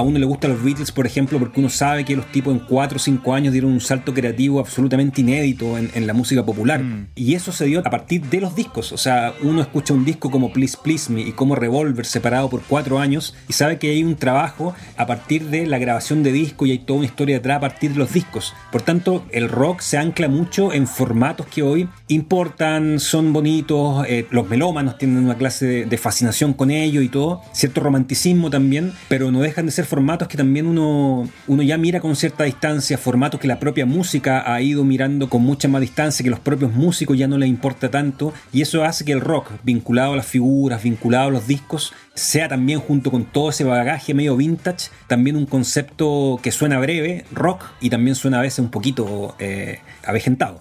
A 0.00 0.02
uno 0.02 0.18
le 0.18 0.24
gustan 0.24 0.52
los 0.52 0.64
Beatles, 0.64 0.92
por 0.92 1.06
ejemplo, 1.06 1.38
porque 1.38 1.60
uno 1.60 1.68
sabe 1.68 2.06
que 2.06 2.16
los 2.16 2.24
tipos 2.32 2.54
en 2.54 2.60
4 2.60 2.96
o 2.96 2.98
5 2.98 3.34
años 3.34 3.52
dieron 3.52 3.70
un 3.70 3.82
salto 3.82 4.14
creativo 4.14 4.58
absolutamente 4.58 5.20
inédito 5.20 5.76
en, 5.76 5.90
en 5.92 6.06
la 6.06 6.14
música 6.14 6.42
popular. 6.42 6.82
Mm. 6.82 7.08
Y 7.14 7.34
eso 7.34 7.52
se 7.52 7.66
dio 7.66 7.80
a 7.80 7.90
partir 7.90 8.22
de 8.22 8.40
los 8.40 8.54
discos. 8.54 8.92
O 8.92 8.96
sea, 8.96 9.34
uno 9.42 9.60
escucha 9.60 9.92
un 9.92 10.06
disco 10.06 10.30
como 10.30 10.54
Please 10.54 10.78
Please 10.82 11.12
Me 11.12 11.20
y 11.20 11.32
como 11.32 11.54
Revolver 11.54 12.06
separado 12.06 12.48
por 12.48 12.62
4 12.62 12.98
años 12.98 13.34
y 13.46 13.52
sabe 13.52 13.78
que 13.78 13.90
hay 13.90 14.02
un 14.02 14.16
trabajo 14.16 14.74
a 14.96 15.06
partir 15.06 15.50
de 15.50 15.66
la 15.66 15.76
grabación 15.76 16.22
de 16.22 16.32
disco 16.32 16.64
y 16.64 16.70
hay 16.70 16.78
toda 16.78 17.00
una 17.00 17.06
historia 17.06 17.36
detrás 17.36 17.58
a 17.58 17.60
partir 17.60 17.92
de 17.92 17.98
los 17.98 18.10
discos. 18.10 18.54
Por 18.72 18.80
tanto, 18.80 19.26
el 19.32 19.50
rock 19.50 19.80
se 19.80 19.98
ancla 19.98 20.28
mucho 20.28 20.72
en 20.72 20.86
formatos 20.86 21.46
que 21.48 21.62
hoy 21.62 21.90
importan, 22.08 23.00
son 23.00 23.34
bonitos, 23.34 24.06
eh, 24.08 24.26
los 24.30 24.48
melómanos 24.48 24.96
tienen 24.96 25.22
una 25.22 25.36
clase 25.36 25.66
de, 25.66 25.84
de 25.84 25.98
fascinación 25.98 26.54
con 26.54 26.70
ello 26.70 27.02
y 27.02 27.10
todo, 27.10 27.42
cierto 27.52 27.82
romanticismo 27.82 28.48
también, 28.48 28.94
pero 29.06 29.30
no 29.30 29.40
dejan 29.40 29.66
de 29.66 29.72
ser 29.72 29.89
formatos 29.90 30.28
que 30.28 30.36
también 30.36 30.68
uno, 30.68 31.28
uno 31.48 31.62
ya 31.64 31.76
mira 31.76 32.00
con 32.00 32.14
cierta 32.14 32.44
distancia, 32.44 32.96
formatos 32.96 33.40
que 33.40 33.48
la 33.48 33.58
propia 33.58 33.86
música 33.86 34.50
ha 34.54 34.62
ido 34.62 34.84
mirando 34.84 35.28
con 35.28 35.42
mucha 35.42 35.66
más 35.66 35.80
distancia, 35.80 36.22
que 36.22 36.30
los 36.30 36.38
propios 36.38 36.72
músicos 36.72 37.18
ya 37.18 37.26
no 37.26 37.36
les 37.36 37.48
importa 37.48 37.90
tanto, 37.90 38.32
y 38.52 38.62
eso 38.62 38.84
hace 38.84 39.04
que 39.04 39.10
el 39.10 39.20
rock, 39.20 39.50
vinculado 39.64 40.12
a 40.12 40.16
las 40.16 40.26
figuras, 40.26 40.84
vinculado 40.84 41.28
a 41.28 41.32
los 41.32 41.48
discos, 41.48 41.92
sea 42.14 42.48
también 42.48 42.78
junto 42.78 43.10
con 43.10 43.24
todo 43.24 43.50
ese 43.50 43.64
bagaje 43.64 44.14
medio 44.14 44.36
vintage, 44.36 44.90
también 45.08 45.34
un 45.34 45.46
concepto 45.46 46.38
que 46.40 46.52
suena 46.52 46.78
breve, 46.78 47.24
rock, 47.32 47.64
y 47.80 47.90
también 47.90 48.14
suena 48.14 48.38
a 48.38 48.42
veces 48.42 48.60
un 48.60 48.70
poquito 48.70 49.34
eh, 49.40 49.80
avejentado. 50.06 50.60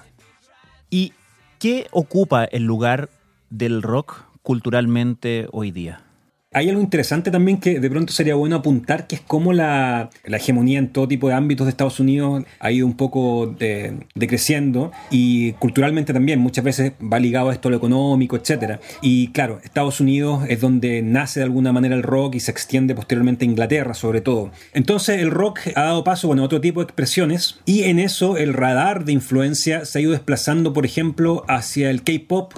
¿Y 0.90 1.14
qué 1.60 1.86
ocupa 1.92 2.46
el 2.46 2.64
lugar 2.64 3.10
del 3.52 3.84
rock 3.84 4.24
culturalmente 4.42 5.48
hoy 5.52 5.70
día? 5.70 6.09
Hay 6.52 6.68
algo 6.68 6.82
interesante 6.82 7.30
también 7.30 7.60
que 7.60 7.80
de 7.80 7.90
pronto 7.92 8.12
sería 8.12 8.34
bueno 8.34 8.56
apuntar, 8.56 9.06
que 9.06 9.14
es 9.14 9.22
cómo 9.22 9.54
la, 9.54 10.10
la 10.26 10.38
hegemonía 10.38 10.80
en 10.80 10.88
todo 10.88 11.08
tipo 11.08 11.28
de 11.28 11.36
ámbitos 11.36 11.68
de 11.68 11.70
Estados 11.70 12.00
Unidos 12.00 12.44
ha 12.60 12.72
ido 12.72 12.88
un 12.88 12.98
poco 12.98 13.54
de- 13.60 14.08
decreciendo 14.16 14.92
y 15.12 15.52
culturalmente 15.54 16.12
también 16.12 16.40
muchas 16.40 16.64
veces 16.64 16.94
va 17.02 17.20
ligado 17.20 17.52
a 17.52 17.54
esto 17.54 17.70
lo 17.70 17.78
económico, 17.78 18.36
etcétera. 18.36 18.80
Y 19.00 19.28
claro, 19.28 19.60
Estados 19.64 20.00
Unidos 20.02 20.44
es 20.50 20.60
donde 20.60 21.04
nace 21.04 21.40
de 21.40 21.44
alguna 21.44 21.72
manera 21.72 21.94
el 21.96 22.02
rock 22.02 22.34
y 22.34 22.40
se 22.40 22.50
extiende 22.50 22.96
posteriormente 22.96 23.46
a 23.46 23.48
Inglaterra 23.48 23.94
sobre 23.94 24.22
todo. 24.22 24.50
Entonces 24.74 25.22
el 25.22 25.30
rock 25.30 25.60
ha 25.76 25.84
dado 25.84 26.04
paso 26.04 26.26
bueno, 26.30 26.42
a 26.42 26.46
otro 26.46 26.60
tipo 26.62 26.80
de 26.80 26.86
expresiones 26.86 27.60
y 27.68 27.84
en 27.84 28.00
eso 28.00 28.38
el 28.38 28.56
radar 28.56 29.06
de 29.06 29.12
influencia 29.12 29.86
se 29.86 30.00
ha 30.00 30.02
ido 30.02 30.14
desplazando, 30.14 30.74
por 30.74 30.88
ejemplo, 30.88 31.46
hacia 31.48 31.92
el 31.92 32.02
K-pop, 32.02 32.54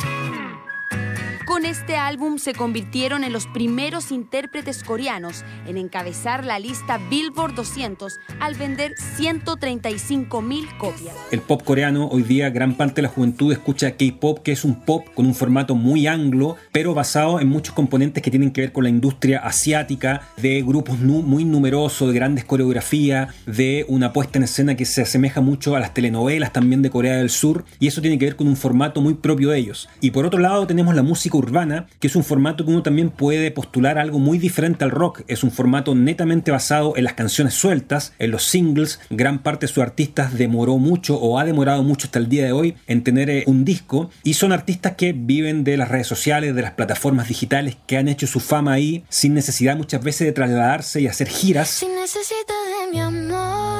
Con 1.51 1.65
este 1.65 1.97
álbum 1.97 2.37
se 2.37 2.53
convirtieron 2.53 3.25
en 3.25 3.33
los 3.33 3.45
primeros 3.45 4.13
intérpretes 4.13 4.85
coreanos 4.85 5.43
en 5.67 5.75
encabezar 5.75 6.45
la 6.45 6.59
lista 6.59 6.97
Billboard 7.09 7.55
200 7.55 8.21
al 8.39 8.55
vender 8.55 8.93
135 9.17 10.41
mil 10.41 10.65
copias. 10.77 11.13
el 11.29 11.41
pop 11.41 11.61
coreano, 11.61 12.07
hoy 12.07 12.23
día 12.23 12.49
gran 12.51 12.75
parte 12.75 12.95
de 12.95 13.01
la 13.01 13.09
juventud 13.09 13.51
escucha 13.51 13.97
K-pop, 13.97 14.39
que 14.39 14.53
es 14.53 14.63
un 14.63 14.75
pop 14.85 15.05
con 15.13 15.25
un 15.25 15.35
formato 15.35 15.75
muy 15.75 16.07
anglo, 16.07 16.55
pero 16.71 16.93
basado 16.93 17.41
en 17.41 17.49
muchos 17.49 17.75
componentes 17.75 18.23
que 18.23 18.31
tienen 18.31 18.51
que 18.51 18.61
ver 18.61 18.71
con 18.71 18.85
la 18.85 18.89
industria 18.89 19.39
asiática, 19.39 20.29
de 20.37 20.61
grupos 20.61 20.99
muy 20.99 21.43
numerosos, 21.43 22.07
de 22.07 22.15
grandes 22.15 22.45
coreografías, 22.45 23.35
de 23.45 23.83
una 23.89 24.13
puesta 24.13 24.39
en 24.39 24.45
escena 24.45 24.75
que 24.77 24.85
se 24.85 25.01
asemeja 25.01 25.41
mucho 25.41 25.75
a 25.75 25.81
las 25.81 25.93
telenovelas 25.93 26.53
también 26.53 26.81
de 26.81 26.89
Corea 26.89 27.17
del 27.17 27.29
Sur, 27.29 27.65
y 27.77 27.87
eso 27.87 27.99
tiene 27.99 28.17
que 28.17 28.23
ver 28.23 28.37
con 28.37 28.47
un 28.47 28.55
formato 28.55 29.01
muy 29.01 29.15
propio 29.15 29.49
de 29.49 29.57
ellos. 29.57 29.89
Y 29.99 30.11
por 30.11 30.25
otro 30.25 30.39
lado 30.39 30.65
tenemos 30.65 30.95
la 30.95 31.03
música 31.03 31.40
urbana, 31.41 31.87
que 31.99 32.07
es 32.07 32.15
un 32.15 32.23
formato 32.23 32.65
que 32.65 32.71
uno 32.71 32.83
también 32.83 33.09
puede 33.09 33.51
postular 33.51 33.97
algo 33.97 34.19
muy 34.19 34.37
diferente 34.37 34.83
al 34.83 34.91
rock. 34.91 35.21
Es 35.27 35.43
un 35.43 35.51
formato 35.51 35.95
netamente 35.95 36.51
basado 36.51 36.95
en 36.97 37.03
las 37.03 37.13
canciones 37.13 37.53
sueltas, 37.53 38.13
en 38.19 38.31
los 38.31 38.43
singles. 38.43 38.99
Gran 39.09 39.43
parte 39.43 39.67
de 39.67 39.73
sus 39.73 39.83
artistas 39.83 40.37
demoró 40.37 40.77
mucho 40.77 41.17
o 41.17 41.39
ha 41.39 41.45
demorado 41.45 41.83
mucho 41.83 42.07
hasta 42.07 42.19
el 42.19 42.29
día 42.29 42.45
de 42.45 42.51
hoy 42.51 42.75
en 42.87 43.03
tener 43.03 43.29
eh, 43.29 43.43
un 43.47 43.65
disco. 43.65 44.09
Y 44.23 44.35
son 44.35 44.51
artistas 44.51 44.93
que 44.95 45.13
viven 45.13 45.63
de 45.63 45.77
las 45.77 45.89
redes 45.89 46.07
sociales, 46.07 46.55
de 46.55 46.61
las 46.61 46.71
plataformas 46.71 47.27
digitales, 47.27 47.77
que 47.87 47.97
han 47.97 48.07
hecho 48.07 48.27
su 48.27 48.39
fama 48.39 48.73
ahí 48.73 49.03
sin 49.09 49.33
necesidad 49.33 49.77
muchas 49.77 50.03
veces 50.03 50.27
de 50.27 50.33
trasladarse 50.33 51.01
y 51.01 51.07
hacer 51.07 51.27
giras. 51.27 51.69
Si 51.69 51.87
necesitas 51.87 52.55
de 52.85 52.91
mi 52.91 52.99
amor, 52.99 53.70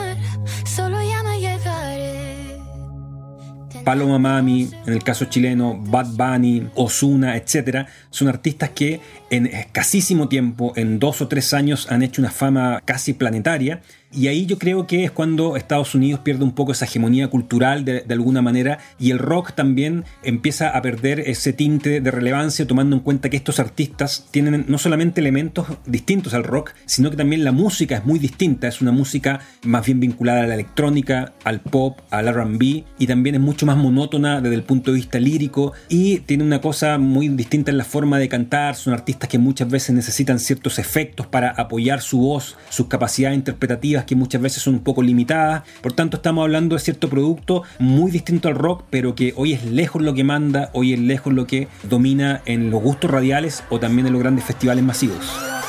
Paloma 3.83 4.19
Mami, 4.19 4.69
en 4.85 4.93
el 4.93 5.03
caso 5.03 5.25
chileno, 5.25 5.77
Bad 5.77 6.07
Bunny, 6.13 6.67
Ozuna, 6.75 7.35
etcétera, 7.35 7.87
son 8.09 8.27
artistas 8.27 8.69
que 8.71 8.99
en 9.29 9.47
escasísimo 9.47 10.27
tiempo, 10.27 10.73
en 10.75 10.99
dos 10.99 11.21
o 11.21 11.27
tres 11.27 11.53
años, 11.53 11.87
han 11.91 12.03
hecho 12.03 12.21
una 12.21 12.31
fama 12.31 12.81
casi 12.85 13.13
planetaria. 13.13 13.81
Y 14.13 14.27
ahí 14.27 14.45
yo 14.45 14.57
creo 14.57 14.87
que 14.87 15.05
es 15.05 15.11
cuando 15.11 15.55
Estados 15.55 15.95
Unidos 15.95 16.19
pierde 16.19 16.43
un 16.43 16.51
poco 16.51 16.73
esa 16.73 16.85
hegemonía 16.85 17.29
cultural 17.29 17.85
de, 17.85 18.01
de 18.01 18.13
alguna 18.13 18.41
manera 18.41 18.79
y 18.99 19.11
el 19.11 19.19
rock 19.19 19.53
también 19.53 20.03
empieza 20.23 20.69
a 20.69 20.81
perder 20.81 21.21
ese 21.21 21.53
tinte 21.53 22.01
de 22.01 22.11
relevancia 22.11 22.67
tomando 22.67 22.95
en 22.95 23.01
cuenta 23.01 23.29
que 23.29 23.37
estos 23.37 23.59
artistas 23.59 24.27
tienen 24.31 24.65
no 24.67 24.77
solamente 24.77 25.21
elementos 25.21 25.67
distintos 25.85 26.33
al 26.33 26.43
rock, 26.43 26.73
sino 26.85 27.09
que 27.09 27.17
también 27.17 27.43
la 27.43 27.51
música 27.51 27.97
es 27.97 28.05
muy 28.05 28.19
distinta, 28.19 28.67
es 28.67 28.81
una 28.81 28.91
música 28.91 29.39
más 29.63 29.85
bien 29.85 29.99
vinculada 29.99 30.43
a 30.43 30.47
la 30.47 30.55
electrónica, 30.55 31.33
al 31.43 31.61
pop, 31.61 31.99
al 32.09 32.33
RB 32.33 32.83
y 32.99 33.07
también 33.07 33.35
es 33.35 33.41
mucho 33.41 33.65
más 33.65 33.77
monótona 33.77 34.41
desde 34.41 34.55
el 34.55 34.63
punto 34.63 34.91
de 34.91 34.97
vista 34.97 35.19
lírico 35.19 35.73
y 35.87 36.19
tiene 36.19 36.43
una 36.43 36.59
cosa 36.59 36.97
muy 36.97 37.29
distinta 37.29 37.71
en 37.71 37.77
la 37.77 37.85
forma 37.85 38.19
de 38.19 38.27
cantar, 38.27 38.75
son 38.75 38.93
artistas 38.93 39.29
que 39.29 39.37
muchas 39.37 39.69
veces 39.69 39.95
necesitan 39.95 40.39
ciertos 40.39 40.79
efectos 40.79 41.27
para 41.27 41.51
apoyar 41.51 42.01
su 42.01 42.19
voz, 42.19 42.57
sus 42.69 42.87
capacidades 42.87 43.37
interpretativas 43.37 44.00
que 44.05 44.15
muchas 44.15 44.41
veces 44.41 44.63
son 44.63 44.75
un 44.75 44.79
poco 44.81 45.01
limitadas, 45.01 45.63
por 45.81 45.93
tanto 45.93 46.17
estamos 46.17 46.43
hablando 46.43 46.75
de 46.75 46.81
cierto 46.81 47.09
producto 47.09 47.63
muy 47.79 48.11
distinto 48.11 48.47
al 48.47 48.55
rock, 48.55 48.83
pero 48.89 49.15
que 49.15 49.33
hoy 49.35 49.53
es 49.53 49.65
lejos 49.65 50.01
lo 50.01 50.13
que 50.13 50.23
manda, 50.23 50.69
hoy 50.73 50.93
es 50.93 50.99
lejos 50.99 51.33
lo 51.33 51.47
que 51.47 51.67
domina 51.83 52.41
en 52.45 52.71
los 52.71 52.81
gustos 52.81 53.11
radiales 53.11 53.63
o 53.69 53.79
también 53.79 54.07
en 54.07 54.13
los 54.13 54.21
grandes 54.21 54.45
festivales 54.45 54.83
masivos. 54.83 55.60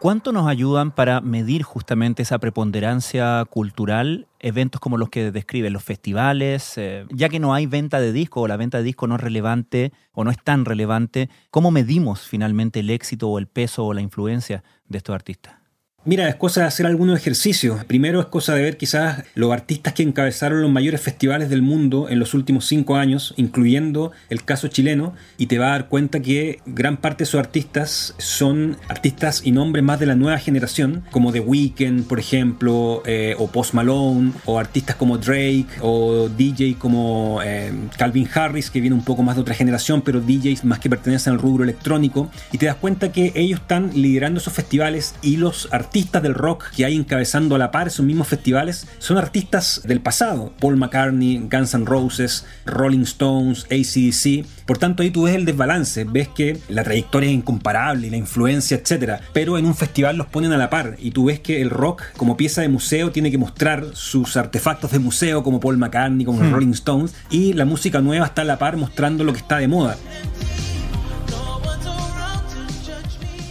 ¿Cuánto 0.00 0.32
nos 0.32 0.48
ayudan 0.48 0.92
para 0.92 1.20
medir 1.20 1.62
justamente 1.62 2.22
esa 2.22 2.38
preponderancia 2.38 3.44
cultural 3.50 4.28
eventos 4.38 4.80
como 4.80 4.96
los 4.96 5.10
que 5.10 5.30
describen 5.30 5.74
los 5.74 5.84
festivales? 5.84 6.78
Eh, 6.78 7.04
ya 7.10 7.28
que 7.28 7.38
no 7.38 7.52
hay 7.52 7.66
venta 7.66 8.00
de 8.00 8.10
disco 8.10 8.40
o 8.40 8.48
la 8.48 8.56
venta 8.56 8.78
de 8.78 8.84
disco 8.84 9.06
no 9.06 9.16
es 9.16 9.20
relevante 9.20 9.92
o 10.12 10.24
no 10.24 10.30
es 10.30 10.42
tan 10.42 10.64
relevante, 10.64 11.28
¿cómo 11.50 11.70
medimos 11.70 12.22
finalmente 12.22 12.80
el 12.80 12.88
éxito 12.88 13.28
o 13.28 13.38
el 13.38 13.46
peso 13.46 13.84
o 13.84 13.92
la 13.92 14.00
influencia 14.00 14.64
de 14.88 14.96
estos 14.96 15.14
artistas? 15.14 15.59
Mira, 16.02 16.30
es 16.30 16.36
cosa 16.36 16.62
de 16.62 16.66
hacer 16.66 16.86
algunos 16.86 17.18
ejercicios. 17.18 17.84
Primero 17.84 18.20
es 18.20 18.26
cosa 18.26 18.54
de 18.54 18.62
ver 18.62 18.78
quizás 18.78 19.22
los 19.34 19.52
artistas 19.52 19.92
que 19.92 20.02
encabezaron 20.02 20.62
los 20.62 20.70
mayores 20.70 21.02
festivales 21.02 21.50
del 21.50 21.60
mundo 21.60 22.08
en 22.08 22.18
los 22.18 22.32
últimos 22.32 22.64
cinco 22.66 22.96
años, 22.96 23.34
incluyendo 23.36 24.10
el 24.30 24.42
caso 24.42 24.68
chileno, 24.68 25.14
y 25.36 25.44
te 25.44 25.58
va 25.58 25.66
a 25.66 25.70
dar 25.72 25.88
cuenta 25.88 26.20
que 26.20 26.60
gran 26.64 26.96
parte 26.96 27.18
de 27.18 27.24
esos 27.24 27.38
artistas 27.38 28.14
son 28.16 28.78
artistas 28.88 29.42
y 29.44 29.52
nombres 29.52 29.84
más 29.84 30.00
de 30.00 30.06
la 30.06 30.14
nueva 30.14 30.38
generación, 30.38 31.04
como 31.10 31.32
The 31.32 31.40
Weeknd, 31.40 32.04
por 32.04 32.18
ejemplo, 32.18 33.02
eh, 33.04 33.34
o 33.38 33.48
Post 33.48 33.74
Malone, 33.74 34.32
o 34.46 34.58
artistas 34.58 34.96
como 34.96 35.18
Drake, 35.18 35.66
o 35.82 36.30
DJ 36.30 36.76
como 36.78 37.40
eh, 37.44 37.74
Calvin 37.98 38.26
Harris, 38.32 38.70
que 38.70 38.80
viene 38.80 38.96
un 38.96 39.04
poco 39.04 39.22
más 39.22 39.36
de 39.36 39.42
otra 39.42 39.54
generación, 39.54 40.00
pero 40.00 40.22
DJs 40.22 40.64
más 40.64 40.78
que 40.78 40.88
pertenecen 40.88 41.34
al 41.34 41.38
rubro 41.40 41.62
electrónico, 41.62 42.30
y 42.52 42.56
te 42.56 42.64
das 42.64 42.76
cuenta 42.76 43.12
que 43.12 43.32
ellos 43.34 43.60
están 43.60 43.90
liderando 43.92 44.40
esos 44.40 44.54
festivales 44.54 45.14
y 45.20 45.36
los 45.36 45.68
artistas 45.70 45.89
artistas 45.90 46.22
del 46.22 46.34
rock 46.34 46.70
que 46.70 46.84
hay 46.84 46.94
encabezando 46.94 47.56
a 47.56 47.58
la 47.58 47.72
par 47.72 47.88
esos 47.88 48.06
mismos 48.06 48.28
festivales 48.28 48.86
son 49.00 49.18
artistas 49.18 49.80
del 49.84 50.00
pasado. 50.00 50.52
Paul 50.60 50.76
McCartney, 50.76 51.48
Guns 51.50 51.74
N' 51.74 51.84
Roses, 51.84 52.46
Rolling 52.64 53.00
Stones, 53.00 53.64
ACDC. 53.64 54.46
Por 54.66 54.78
tanto, 54.78 55.02
ahí 55.02 55.10
tú 55.10 55.24
ves 55.24 55.34
el 55.34 55.44
desbalance, 55.44 56.04
ves 56.04 56.28
que 56.28 56.58
la 56.68 56.84
trayectoria 56.84 57.28
es 57.28 57.34
incomparable 57.34 58.08
la 58.08 58.16
influencia, 58.16 58.76
etcétera. 58.76 59.20
Pero 59.32 59.58
en 59.58 59.66
un 59.66 59.74
festival 59.74 60.16
los 60.16 60.28
ponen 60.28 60.52
a 60.52 60.56
la 60.56 60.70
par 60.70 60.94
y 61.00 61.10
tú 61.10 61.24
ves 61.24 61.40
que 61.40 61.60
el 61.60 61.70
rock, 61.70 62.04
como 62.16 62.36
pieza 62.36 62.60
de 62.60 62.68
museo, 62.68 63.10
tiene 63.10 63.32
que 63.32 63.38
mostrar 63.38 63.84
sus 63.94 64.36
artefactos 64.36 64.92
de 64.92 65.00
museo, 65.00 65.42
como 65.42 65.58
Paul 65.58 65.76
McCartney, 65.76 66.24
como 66.24 66.40
Hmm. 66.40 66.52
Rolling 66.52 66.70
Stones, 66.70 67.16
y 67.30 67.52
la 67.54 67.64
música 67.64 68.00
nueva 68.00 68.26
está 68.26 68.42
a 68.42 68.44
la 68.44 68.60
par 68.60 68.76
mostrando 68.76 69.24
lo 69.24 69.32
que 69.32 69.40
está 69.40 69.56
de 69.56 69.66
moda. 69.66 69.96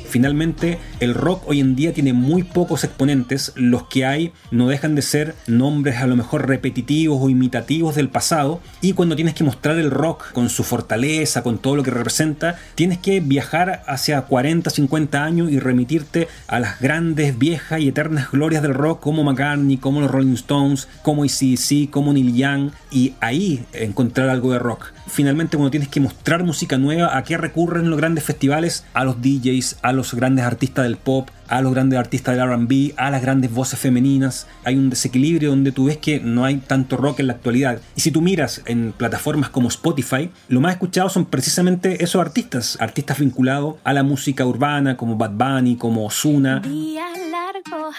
Finalmente, 0.09 0.79
el 0.99 1.13
rock 1.13 1.43
hoy 1.47 1.59
en 1.59 1.75
día 1.75 1.93
tiene 1.93 2.13
muy 2.13 2.41
pocos 2.41 2.83
exponentes, 2.83 3.53
los 3.55 3.83
que 3.83 4.05
hay 4.05 4.33
no 4.49 4.67
dejan 4.67 4.95
de 4.95 5.03
ser 5.03 5.35
nombres 5.45 5.97
a 5.97 6.07
lo 6.07 6.15
mejor 6.15 6.47
repetitivos 6.47 7.19
o 7.21 7.29
imitativos 7.29 7.95
del 7.95 8.09
pasado, 8.09 8.59
y 8.81 8.93
cuando 8.93 9.15
tienes 9.15 9.35
que 9.35 9.43
mostrar 9.43 9.77
el 9.77 9.91
rock 9.91 10.31
con 10.31 10.49
su 10.49 10.63
fortaleza, 10.63 11.43
con 11.43 11.59
todo 11.59 11.75
lo 11.75 11.83
que 11.83 11.91
representa, 11.91 12.57
tienes 12.73 12.97
que 12.97 13.19
viajar 13.19 13.83
hacia 13.87 14.21
40, 14.21 14.71
50 14.71 15.23
años 15.23 15.51
y 15.51 15.59
remitirte 15.59 16.27
a 16.47 16.59
las 16.59 16.79
grandes, 16.79 17.37
viejas 17.37 17.79
y 17.79 17.89
eternas 17.89 18.31
glorias 18.31 18.63
del 18.63 18.73
rock 18.73 18.99
como 19.01 19.23
McCartney, 19.23 19.77
como 19.77 20.01
los 20.01 20.09
Rolling 20.09 20.33
Stones, 20.33 20.87
como 21.03 21.23
ACDC, 21.23 21.89
como 21.91 22.13
Neil 22.13 22.35
Young, 22.35 22.71
y 22.91 23.13
ahí 23.19 23.63
encontrar 23.73 24.29
algo 24.29 24.51
de 24.51 24.59
rock. 24.59 24.91
Finalmente, 25.07 25.57
cuando 25.57 25.71
tienes 25.71 25.89
que 25.89 25.99
mostrar 25.99 26.43
música 26.43 26.77
nueva, 26.77 27.17
¿a 27.17 27.23
qué 27.23 27.37
recurren 27.37 27.89
los 27.89 27.97
grandes 27.97 28.23
festivales? 28.23 28.85
A 28.93 29.03
los 29.03 29.21
DJs, 29.21 29.77
a 29.81 29.91
los 29.91 29.98
grandes 30.13 30.45
artistas 30.45 30.83
del 30.83 30.97
pop, 30.97 31.29
a 31.47 31.61
los 31.61 31.73
grandes 31.73 31.99
artistas 31.99 32.35
del 32.35 32.47
RB, 32.47 32.93
a 32.97 33.09
las 33.11 33.21
grandes 33.21 33.51
voces 33.51 33.79
femeninas. 33.79 34.47
Hay 34.63 34.75
un 34.75 34.89
desequilibrio 34.89 35.49
donde 35.49 35.71
tú 35.71 35.85
ves 35.85 35.97
que 35.97 36.19
no 36.19 36.45
hay 36.45 36.57
tanto 36.57 36.97
rock 36.97 37.19
en 37.19 37.27
la 37.27 37.33
actualidad. 37.33 37.81
Y 37.95 38.01
si 38.01 38.11
tú 38.11 38.21
miras 38.21 38.61
en 38.65 38.93
plataformas 38.93 39.49
como 39.49 39.67
Spotify, 39.67 40.29
lo 40.47 40.61
más 40.61 40.73
escuchado 40.73 41.09
son 41.09 41.25
precisamente 41.25 42.03
esos 42.03 42.21
artistas, 42.21 42.77
artistas 42.79 43.19
vinculados 43.19 43.75
a 43.83 43.93
la 43.93 44.03
música 44.03 44.45
urbana, 44.45 44.97
como 44.97 45.15
Bad 45.15 45.31
Bunny, 45.31 45.75
como 45.75 46.05
Ozuna. 46.05 46.59
Día 46.59 47.05
largo 47.31 47.91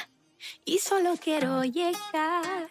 y 0.65 0.79
solo 0.79 1.15
quiero 1.23 1.65
llegar. 1.65 2.69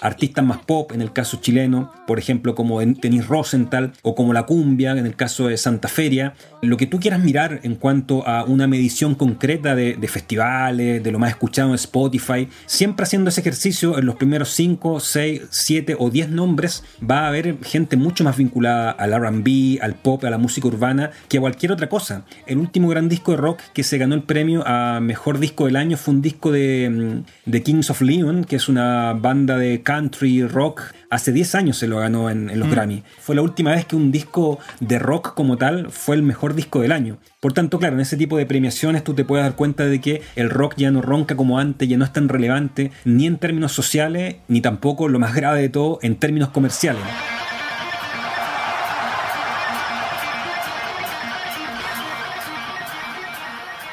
Artistas 0.00 0.44
más 0.44 0.58
pop, 0.58 0.92
en 0.92 1.00
el 1.02 1.12
caso 1.12 1.38
chileno, 1.40 1.92
por 2.06 2.18
ejemplo, 2.18 2.54
como 2.54 2.80
en- 2.80 2.94
Denis 2.94 3.26
Rosenthal 3.28 3.92
o 4.02 4.14
como 4.14 4.32
La 4.32 4.44
Cumbia, 4.44 4.92
en 4.92 5.06
el 5.06 5.16
caso 5.16 5.48
de 5.48 5.56
Santa 5.56 5.88
Feria. 5.88 6.34
Lo 6.62 6.76
que 6.76 6.86
tú 6.86 6.98
quieras 7.00 7.20
mirar 7.22 7.60
en 7.62 7.74
cuanto 7.76 8.26
a 8.26 8.44
una 8.44 8.66
medición 8.66 9.14
concreta 9.14 9.74
de, 9.74 9.94
de 9.94 10.08
festivales, 10.08 11.02
de 11.02 11.12
lo 11.12 11.18
más 11.18 11.30
escuchado 11.30 11.68
en 11.70 11.74
Spotify, 11.76 12.48
siempre 12.66 13.04
haciendo 13.04 13.28
ese 13.30 13.40
ejercicio 13.40 13.98
en 13.98 14.06
los 14.06 14.16
primeros 14.16 14.50
5, 14.50 15.00
6, 15.00 15.42
7 15.50 15.96
o 15.98 16.10
10 16.10 16.30
nombres, 16.30 16.82
va 17.08 17.20
a 17.20 17.28
haber 17.28 17.58
gente 17.64 17.96
mucho 17.96 18.24
más 18.24 18.36
vinculada 18.36 18.90
al 18.90 19.12
RB, 19.12 19.78
al 19.82 19.94
pop, 19.94 20.24
a 20.24 20.30
la 20.30 20.38
música 20.38 20.66
urbana, 20.68 21.10
que 21.28 21.38
a 21.38 21.40
cualquier 21.40 21.72
otra 21.72 21.88
cosa. 21.88 22.24
El 22.46 22.58
último 22.58 22.88
gran 22.88 23.08
disco 23.08 23.32
de 23.32 23.36
rock 23.38 23.60
que 23.72 23.82
se 23.84 23.98
ganó 23.98 24.14
el 24.14 24.22
premio 24.22 24.62
a 24.66 25.00
mejor 25.00 25.38
disco 25.38 25.66
del 25.66 25.76
año 25.76 25.96
fue 25.96 26.14
un 26.14 26.22
disco 26.22 26.50
de, 26.50 26.90
mm, 27.46 27.50
de 27.50 27.62
Kings 27.62 27.90
of 27.90 28.00
Leon, 28.00 28.44
que 28.44 28.56
es 28.56 28.68
una 28.68 29.12
banda 29.14 29.56
de 29.58 29.63
country 29.84 30.42
rock. 30.42 30.82
Hace 31.10 31.32
10 31.32 31.54
años 31.54 31.78
se 31.78 31.86
lo 31.86 31.98
ganó 31.98 32.30
en, 32.30 32.50
en 32.50 32.58
los 32.58 32.70
Grammy. 32.70 33.02
Fue 33.20 33.34
la 33.34 33.42
última 33.42 33.72
vez 33.72 33.84
que 33.84 33.96
un 33.96 34.10
disco 34.10 34.58
de 34.80 34.98
rock 34.98 35.34
como 35.34 35.56
tal 35.56 35.90
fue 35.90 36.16
el 36.16 36.22
mejor 36.22 36.54
disco 36.54 36.80
del 36.80 36.92
año. 36.92 37.18
Por 37.40 37.52
tanto, 37.52 37.78
claro, 37.78 37.94
en 37.96 38.00
ese 38.00 38.16
tipo 38.16 38.36
de 38.36 38.46
premiaciones 38.46 39.04
tú 39.04 39.14
te 39.14 39.24
puedes 39.24 39.44
dar 39.44 39.54
cuenta 39.54 39.84
de 39.84 40.00
que 40.00 40.22
el 40.34 40.50
rock 40.50 40.74
ya 40.76 40.90
no 40.90 41.02
ronca 41.02 41.36
como 41.36 41.58
antes, 41.58 41.88
ya 41.88 41.96
no 41.96 42.04
es 42.04 42.12
tan 42.12 42.28
relevante, 42.28 42.90
ni 43.04 43.26
en 43.26 43.38
términos 43.38 43.72
sociales, 43.72 44.36
ni 44.48 44.60
tampoco, 44.60 45.08
lo 45.08 45.18
más 45.18 45.34
grave 45.34 45.60
de 45.60 45.68
todo, 45.68 45.98
en 46.02 46.16
términos 46.16 46.48
comerciales. 46.48 47.02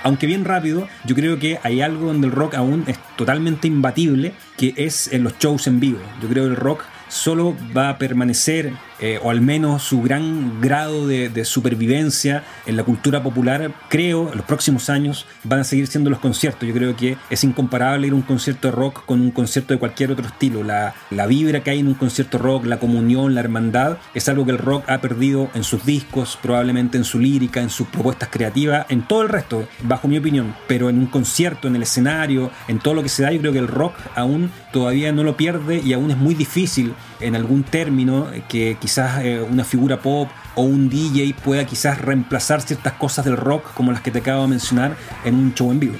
Aunque 0.03 0.27
bien 0.27 0.45
rápido, 0.45 0.87
yo 1.05 1.15
creo 1.15 1.37
que 1.37 1.59
hay 1.63 1.81
algo 1.81 2.07
donde 2.07 2.27
el 2.27 2.33
rock 2.33 2.55
aún 2.55 2.83
es 2.87 2.97
totalmente 3.15 3.67
imbatible, 3.67 4.33
que 4.57 4.73
es 4.77 5.13
en 5.13 5.23
los 5.23 5.37
shows 5.37 5.67
en 5.67 5.79
vivo. 5.79 5.99
Yo 6.21 6.27
creo 6.27 6.45
que 6.45 6.51
el 6.51 6.55
rock 6.55 6.83
solo 7.07 7.55
va 7.75 7.89
a 7.89 7.97
permanecer, 7.97 8.73
eh, 9.01 9.19
o 9.21 9.31
al 9.31 9.41
menos 9.41 9.83
su 9.83 10.01
gran 10.01 10.61
grado 10.61 11.07
de, 11.07 11.29
de 11.29 11.43
supervivencia 11.43 12.43
en 12.65 12.77
la 12.77 12.83
cultura 12.83 13.23
popular, 13.23 13.71
creo, 13.89 14.29
en 14.31 14.37
los 14.37 14.45
próximos 14.45 14.89
años 14.89 15.25
van 15.43 15.59
a 15.59 15.63
seguir 15.63 15.87
siendo 15.87 16.09
los 16.09 16.19
conciertos. 16.19 16.67
Yo 16.67 16.73
creo 16.73 16.95
que 16.95 17.17
es 17.29 17.43
incomparable 17.43 18.07
ir 18.07 18.13
a 18.13 18.15
un 18.15 18.21
concierto 18.21 18.67
de 18.67 18.73
rock 18.73 19.05
con 19.05 19.19
un 19.21 19.31
concierto 19.31 19.73
de 19.73 19.79
cualquier 19.79 20.11
otro 20.11 20.27
estilo. 20.27 20.63
La, 20.63 20.93
la 21.09 21.25
vibra 21.25 21.63
que 21.63 21.71
hay 21.71 21.79
en 21.79 21.87
un 21.87 21.95
concierto 21.95 22.37
rock, 22.37 22.65
la 22.65 22.79
comunión, 22.79 23.33
la 23.33 23.41
hermandad, 23.41 23.97
es 24.13 24.29
algo 24.29 24.45
que 24.45 24.51
el 24.51 24.59
rock 24.59 24.87
ha 24.87 25.01
perdido 25.01 25.49
en 25.55 25.63
sus 25.63 25.83
discos, 25.83 26.37
probablemente 26.41 26.97
en 26.97 27.03
su 27.03 27.19
lírica, 27.19 27.61
en 27.61 27.71
sus 27.71 27.87
propuestas 27.87 28.29
creativas, 28.31 28.85
en 28.89 29.07
todo 29.07 29.23
el 29.23 29.29
resto, 29.29 29.67
bajo 29.81 30.07
mi 30.07 30.17
opinión. 30.19 30.55
Pero 30.67 30.89
en 30.89 30.99
un 30.99 31.07
concierto, 31.07 31.67
en 31.67 31.75
el 31.75 31.83
escenario, 31.83 32.51
en 32.67 32.77
todo 32.77 32.93
lo 32.93 33.03
que 33.03 33.09
se 33.09 33.23
da, 33.23 33.31
yo 33.31 33.39
creo 33.39 33.53
que 33.53 33.59
el 33.59 33.67
rock 33.67 33.95
aún 34.15 34.51
todavía 34.71 35.11
no 35.11 35.23
lo 35.23 35.35
pierde 35.35 35.81
y 35.83 35.93
aún 35.93 36.11
es 36.11 36.17
muy 36.17 36.35
difícil 36.35 36.93
en 37.19 37.35
algún 37.35 37.63
término 37.63 38.27
que 38.47 38.77
quizás 38.79 38.90
eh, 38.97 39.41
una 39.41 39.63
figura 39.63 40.01
pop 40.01 40.29
o 40.55 40.63
un 40.63 40.89
DJ 40.89 41.33
pueda 41.43 41.65
quizás 41.65 41.99
reemplazar 42.01 42.61
ciertas 42.61 42.93
cosas 42.93 43.25
del 43.25 43.37
rock 43.37 43.73
como 43.73 43.91
las 43.91 44.01
que 44.01 44.11
te 44.11 44.19
acabo 44.19 44.43
de 44.43 44.49
mencionar 44.49 44.95
en 45.23 45.35
un 45.35 45.53
show 45.53 45.71
en 45.71 45.79
vivo. 45.79 45.95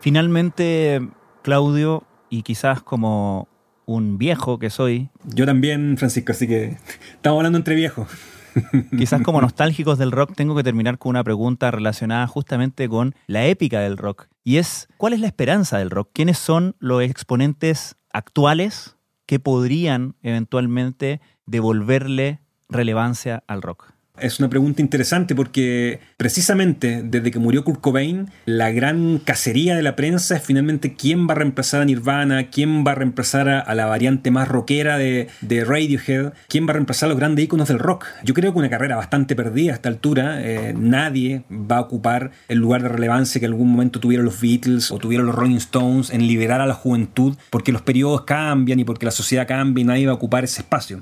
Finalmente, 0.00 1.06
Claudio, 1.42 2.04
y 2.30 2.42
quizás 2.42 2.80
como 2.82 3.48
un 3.84 4.16
viejo 4.16 4.58
que 4.58 4.70
soy, 4.70 5.10
Yo 5.24 5.44
también, 5.44 5.96
Francisco, 5.98 6.32
así 6.32 6.46
que 6.46 6.78
estamos 7.12 7.38
hablando 7.38 7.58
entre 7.58 7.74
viejos. 7.74 8.08
quizás 8.98 9.22
como 9.22 9.40
nostálgicos 9.40 9.98
del 9.98 10.12
rock, 10.12 10.34
tengo 10.34 10.54
que 10.54 10.62
terminar 10.62 10.98
con 10.98 11.10
una 11.10 11.24
pregunta 11.24 11.70
relacionada 11.70 12.26
justamente 12.26 12.88
con 12.88 13.14
la 13.26 13.46
épica 13.46 13.80
del 13.80 13.96
rock. 13.96 14.28
Y 14.44 14.56
es, 14.56 14.88
¿cuál 14.96 15.12
es 15.12 15.20
la 15.20 15.26
esperanza 15.26 15.78
del 15.78 15.90
rock? 15.90 16.10
¿Quiénes 16.12 16.38
son 16.38 16.76
los 16.78 17.02
exponentes 17.02 17.96
actuales 18.12 18.96
que 19.26 19.38
podrían 19.38 20.16
eventualmente 20.22 21.20
devolverle 21.46 22.40
relevancia 22.68 23.44
al 23.46 23.62
rock? 23.62 23.92
Es 24.20 24.38
una 24.38 24.48
pregunta 24.48 24.82
interesante 24.82 25.34
porque 25.34 26.00
precisamente 26.16 27.02
desde 27.04 27.30
que 27.30 27.38
murió 27.38 27.64
Kurt 27.64 27.80
Cobain, 27.80 28.30
la 28.44 28.70
gran 28.70 29.18
cacería 29.18 29.74
de 29.74 29.82
la 29.82 29.96
prensa 29.96 30.36
es 30.36 30.42
finalmente 30.42 30.94
quién 30.94 31.26
va 31.28 31.32
a 31.32 31.36
reemplazar 31.36 31.82
a 31.82 31.84
Nirvana, 31.84 32.50
quién 32.50 32.84
va 32.86 32.92
a 32.92 32.94
reemplazar 32.96 33.48
a, 33.48 33.74
la 33.74 33.86
variante 33.86 34.30
más 34.30 34.48
rockera 34.48 34.98
de, 34.98 35.28
de 35.40 35.64
Radiohead, 35.64 36.32
quién 36.48 36.66
va 36.66 36.70
a 36.70 36.74
reemplazar 36.74 37.06
a 37.06 37.10
los 37.10 37.18
grandes 37.18 37.44
íconos 37.44 37.68
del 37.68 37.78
rock. 37.78 38.06
Yo 38.24 38.34
creo 38.34 38.52
que 38.52 38.58
una 38.58 38.70
carrera 38.70 38.96
bastante 38.96 39.34
perdida 39.34 39.72
a 39.72 39.74
esta 39.74 39.88
altura. 39.88 40.40
eh, 40.42 40.74
nadie 40.76 41.44
va 41.50 41.78
a 41.78 41.80
ocupar 41.80 42.30
el 42.48 42.58
lugar 42.58 42.82
de 42.82 42.88
relevancia 42.88 43.40
que 43.40 43.46
en 43.46 43.52
algún 43.52 43.70
momento 43.70 44.00
tuvieron 44.00 44.26
los 44.26 44.40
Beatles 44.40 44.90
o 44.90 44.98
tuvieron 44.98 45.26
los 45.26 45.34
Rolling 45.34 45.56
Stones 45.56 46.10
en 46.10 46.26
liberar 46.26 46.60
a 46.60 46.66
la 46.66 46.74
juventud 46.74 47.36
porque 47.50 47.72
los 47.72 47.82
periodos 47.82 48.22
cambian 48.22 48.80
y 48.80 48.84
porque 48.84 49.06
la 49.06 49.12
sociedad 49.12 49.46
cambia 49.46 49.82
y 49.82 49.84
nadie 49.84 50.06
va 50.06 50.12
a 50.12 50.16
ocupar 50.16 50.44
ese 50.44 50.62
espacio. 50.62 51.00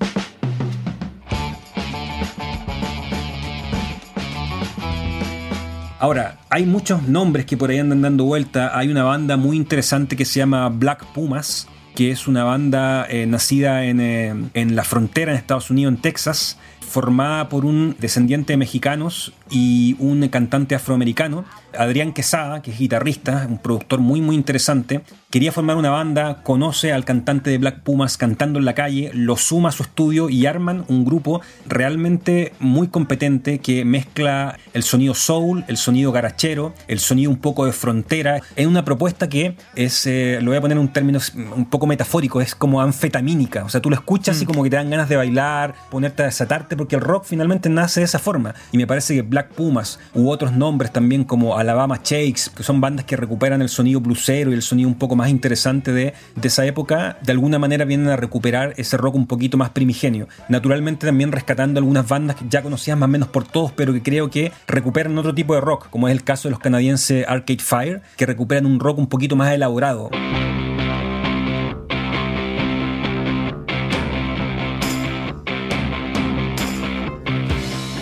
Ahora, 6.01 6.39
hay 6.49 6.65
muchos 6.65 7.03
nombres 7.03 7.45
que 7.45 7.57
por 7.57 7.71
ahí 7.71 7.79
andan 7.79 8.03
dando 8.03 8.25
vuelta. 8.25 8.79
Hay 8.79 8.89
una 8.89 9.03
banda 9.03 9.37
muy 9.37 9.57
interesante 9.57 10.17
que 10.17 10.25
se 10.25 10.39
llama 10.39 10.69
Black 10.69 11.05
Pumas, 11.07 11.67
que 11.97 12.13
es 12.13 12.29
una 12.29 12.45
banda 12.45 13.05
eh, 13.09 13.27
nacida 13.27 13.85
en, 13.85 14.01
eh, 14.01 14.33
en 14.55 14.77
la 14.77 14.85
frontera 14.85 15.33
en 15.33 15.39
Estados 15.39 15.71
Unidos, 15.71 15.95
en 15.95 16.01
Texas, 16.01 16.57
formada 16.81 17.49
por 17.49 17.65
un 17.65 17.97
descendiente 17.99 18.53
de 18.53 18.59
mexicanos 18.59 19.33
y 19.51 19.97
un 19.99 20.27
cantante 20.29 20.75
afroamericano, 20.75 21.45
Adrián 21.77 22.13
Quesada, 22.13 22.63
que 22.63 22.71
es 22.71 22.79
guitarrista, 22.79 23.47
un 23.49 23.59
productor 23.59 24.01
muy 24.01 24.21
muy 24.21 24.37
interesante, 24.37 25.03
quería 25.31 25.53
formar 25.53 25.77
una 25.77 25.91
banda, 25.91 26.43
conoce 26.43 26.93
al 26.93 27.05
cantante 27.05 27.51
de 27.51 27.59
Black 27.59 27.81
Pumas 27.81 28.17
cantando 28.17 28.59
en 28.59 28.65
la 28.65 28.75
calle, 28.75 29.11
lo 29.15 29.37
suma 29.37 29.69
a 29.69 29.73
su 29.73 29.83
estudio 29.83 30.29
y 30.29 30.47
arman 30.47 30.85
un 30.89 31.05
grupo 31.05 31.41
realmente 31.67 32.53
muy 32.59 32.89
competente 32.89 33.59
que 33.59 33.85
mezcla 33.85 34.59
el 34.75 34.83
sonido 34.83 35.15
soul, 35.15 35.65
el 35.69 35.77
sonido 35.77 36.13
garachero, 36.13 36.75
el 36.89 36.99
sonido 36.99 37.31
un 37.31 37.39
poco 37.39 37.67
de 37.67 37.73
frontera, 37.73 38.41
en 38.57 38.69
una 38.69 38.85
propuesta 38.85 39.29
que 39.29 39.57
es, 39.77 40.07
eh, 40.07 40.39
lo 40.41 40.51
voy 40.51 40.59
a 40.59 40.61
poner 40.61 40.77
en 40.77 40.83
un 40.83 40.93
término 40.93 41.19
un 41.55 41.67
poco 41.67 41.87
metafórico, 41.87 42.41
es 42.41 42.55
como 42.55 42.81
anfetamínica, 42.81 43.65
o 43.65 43.69
sea, 43.69 43.81
tú 43.81 43.91
lo 43.91 43.97
escuchas 43.97 44.41
y 44.43 44.47
como 44.47 44.63
que 44.63 44.71
te 44.71 44.77
dan 44.77 44.91
ganas 44.91 45.09
de 45.09 45.17
bailar, 45.17 45.75
ponerte 45.91 46.23
a 46.23 46.27
desatarte, 46.27 46.77
porque 46.77 46.97
el 46.97 47.03
rock 47.03 47.25
finalmente 47.25 47.69
nace 47.69 48.01
de 48.01 48.05
esa 48.05 48.19
forma, 48.19 48.55
y 48.73 48.79
me 48.79 48.87
parece 48.87 49.15
que 49.15 49.23
Black 49.23 49.38
Black 49.39 49.53
Pumas 49.53 50.01
u 50.15 50.31
otros 50.31 50.53
nombres 50.53 50.93
también 50.93 51.23
como 51.23 51.57
Alabama 51.57 52.01
Shakes, 52.03 52.51
que 52.57 52.65
son 52.65 52.81
bandas 52.81 53.05
que 53.05 53.17
recuperan 53.17 53.63
el 53.63 53.69
sonido 53.69 54.01
bluesero 54.01 54.51
y 54.51 54.55
el 54.55 54.63
sonido 54.63 54.89
un 54.89 54.97
poco 54.97 55.15
más 55.15 55.29
interesante 55.29 55.93
de, 55.93 56.13
de 56.35 56.49
esa 56.49 56.67
época, 56.67 57.19
de 57.23 57.31
alguna 57.31 57.61
manera 57.61 57.85
vienen 57.85 58.09
a 58.09 58.17
recuperar 58.17 58.75
ese 58.79 58.97
rock 58.97 59.15
un 59.15 59.29
poquito 59.29 59.57
más 59.57 59.71
primigenio. 59.71 60.27
Naturalmente 60.49 61.07
también 61.07 61.31
rescatando 61.31 61.79
algunas 61.79 62.09
bandas 62.09 62.35
que 62.35 62.47
ya 62.49 62.63
conocías 62.63 62.99
más 62.99 63.07
o 63.07 63.13
menos 63.13 63.29
por 63.29 63.47
todos, 63.47 63.71
pero 63.71 63.93
que 63.93 64.03
creo 64.03 64.29
que 64.29 64.51
recuperan 64.67 65.17
otro 65.17 65.33
tipo 65.33 65.55
de 65.55 65.61
rock, 65.61 65.89
como 65.89 66.09
es 66.09 66.13
el 66.13 66.25
caso 66.25 66.49
de 66.49 66.51
los 66.51 66.59
canadienses 66.59 67.25
Arcade 67.29 67.63
Fire, 67.63 68.03
que 68.17 68.27
recuperan 68.27 68.67
un 68.67 68.81
rock 68.81 68.99
un 68.99 69.07
poquito 69.07 69.37
más 69.37 69.53
elaborado. 69.53 70.11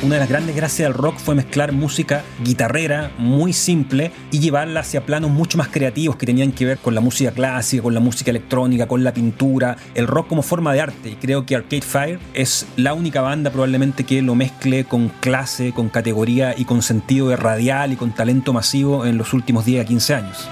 Una 0.07 0.14
de 0.14 0.21
las 0.21 0.29
grandes 0.29 0.55
gracias 0.55 0.88
del 0.88 0.97
rock 0.97 1.19
fue 1.19 1.35
mezclar 1.35 1.73
música 1.73 2.23
guitarrera 2.45 3.11
muy 3.19 3.53
simple 3.53 4.12
y 4.31 4.38
llevarla 4.38 4.79
hacia 4.79 5.05
planos 5.05 5.33
mucho 5.33 5.59
más 5.59 5.66
creativos 5.66 6.14
que 6.14 6.27
tenían 6.27 6.53
que 6.53 6.64
ver 6.64 6.79
con 6.79 6.95
la 6.95 7.01
música 7.01 7.33
clásica, 7.33 7.83
con 7.83 7.92
la 7.92 7.99
música 7.99 8.31
electrónica, 8.31 8.87
con 8.87 9.03
la 9.03 9.12
pintura, 9.12 9.77
el 9.97 10.07
rock 10.07 10.29
como 10.29 10.42
forma 10.42 10.73
de 10.73 10.81
arte. 10.81 11.09
Y 11.11 11.16
creo 11.16 11.45
que 11.45 11.57
Arcade 11.57 11.83
Fire 11.83 12.21
es 12.35 12.66
la 12.77 12.95
única 12.95 13.21
banda 13.21 13.51
probablemente 13.51 14.05
que 14.05 14.23
lo 14.23 14.37
mezcle 14.37 14.85
con 14.85 15.09
clase, 15.09 15.73
con 15.73 15.88
categoría 15.88 16.55
y 16.57 16.66
con 16.66 16.83
sentido 16.83 17.29
de 17.29 17.35
radial 17.35 17.92
y 17.92 17.97
con 17.97 18.14
talento 18.14 18.53
masivo 18.53 19.07
en 19.07 19.19
los 19.19 19.33
últimos 19.33 19.64
10 19.64 19.85
a 19.85 19.88
15 19.88 20.14
años. 20.14 20.49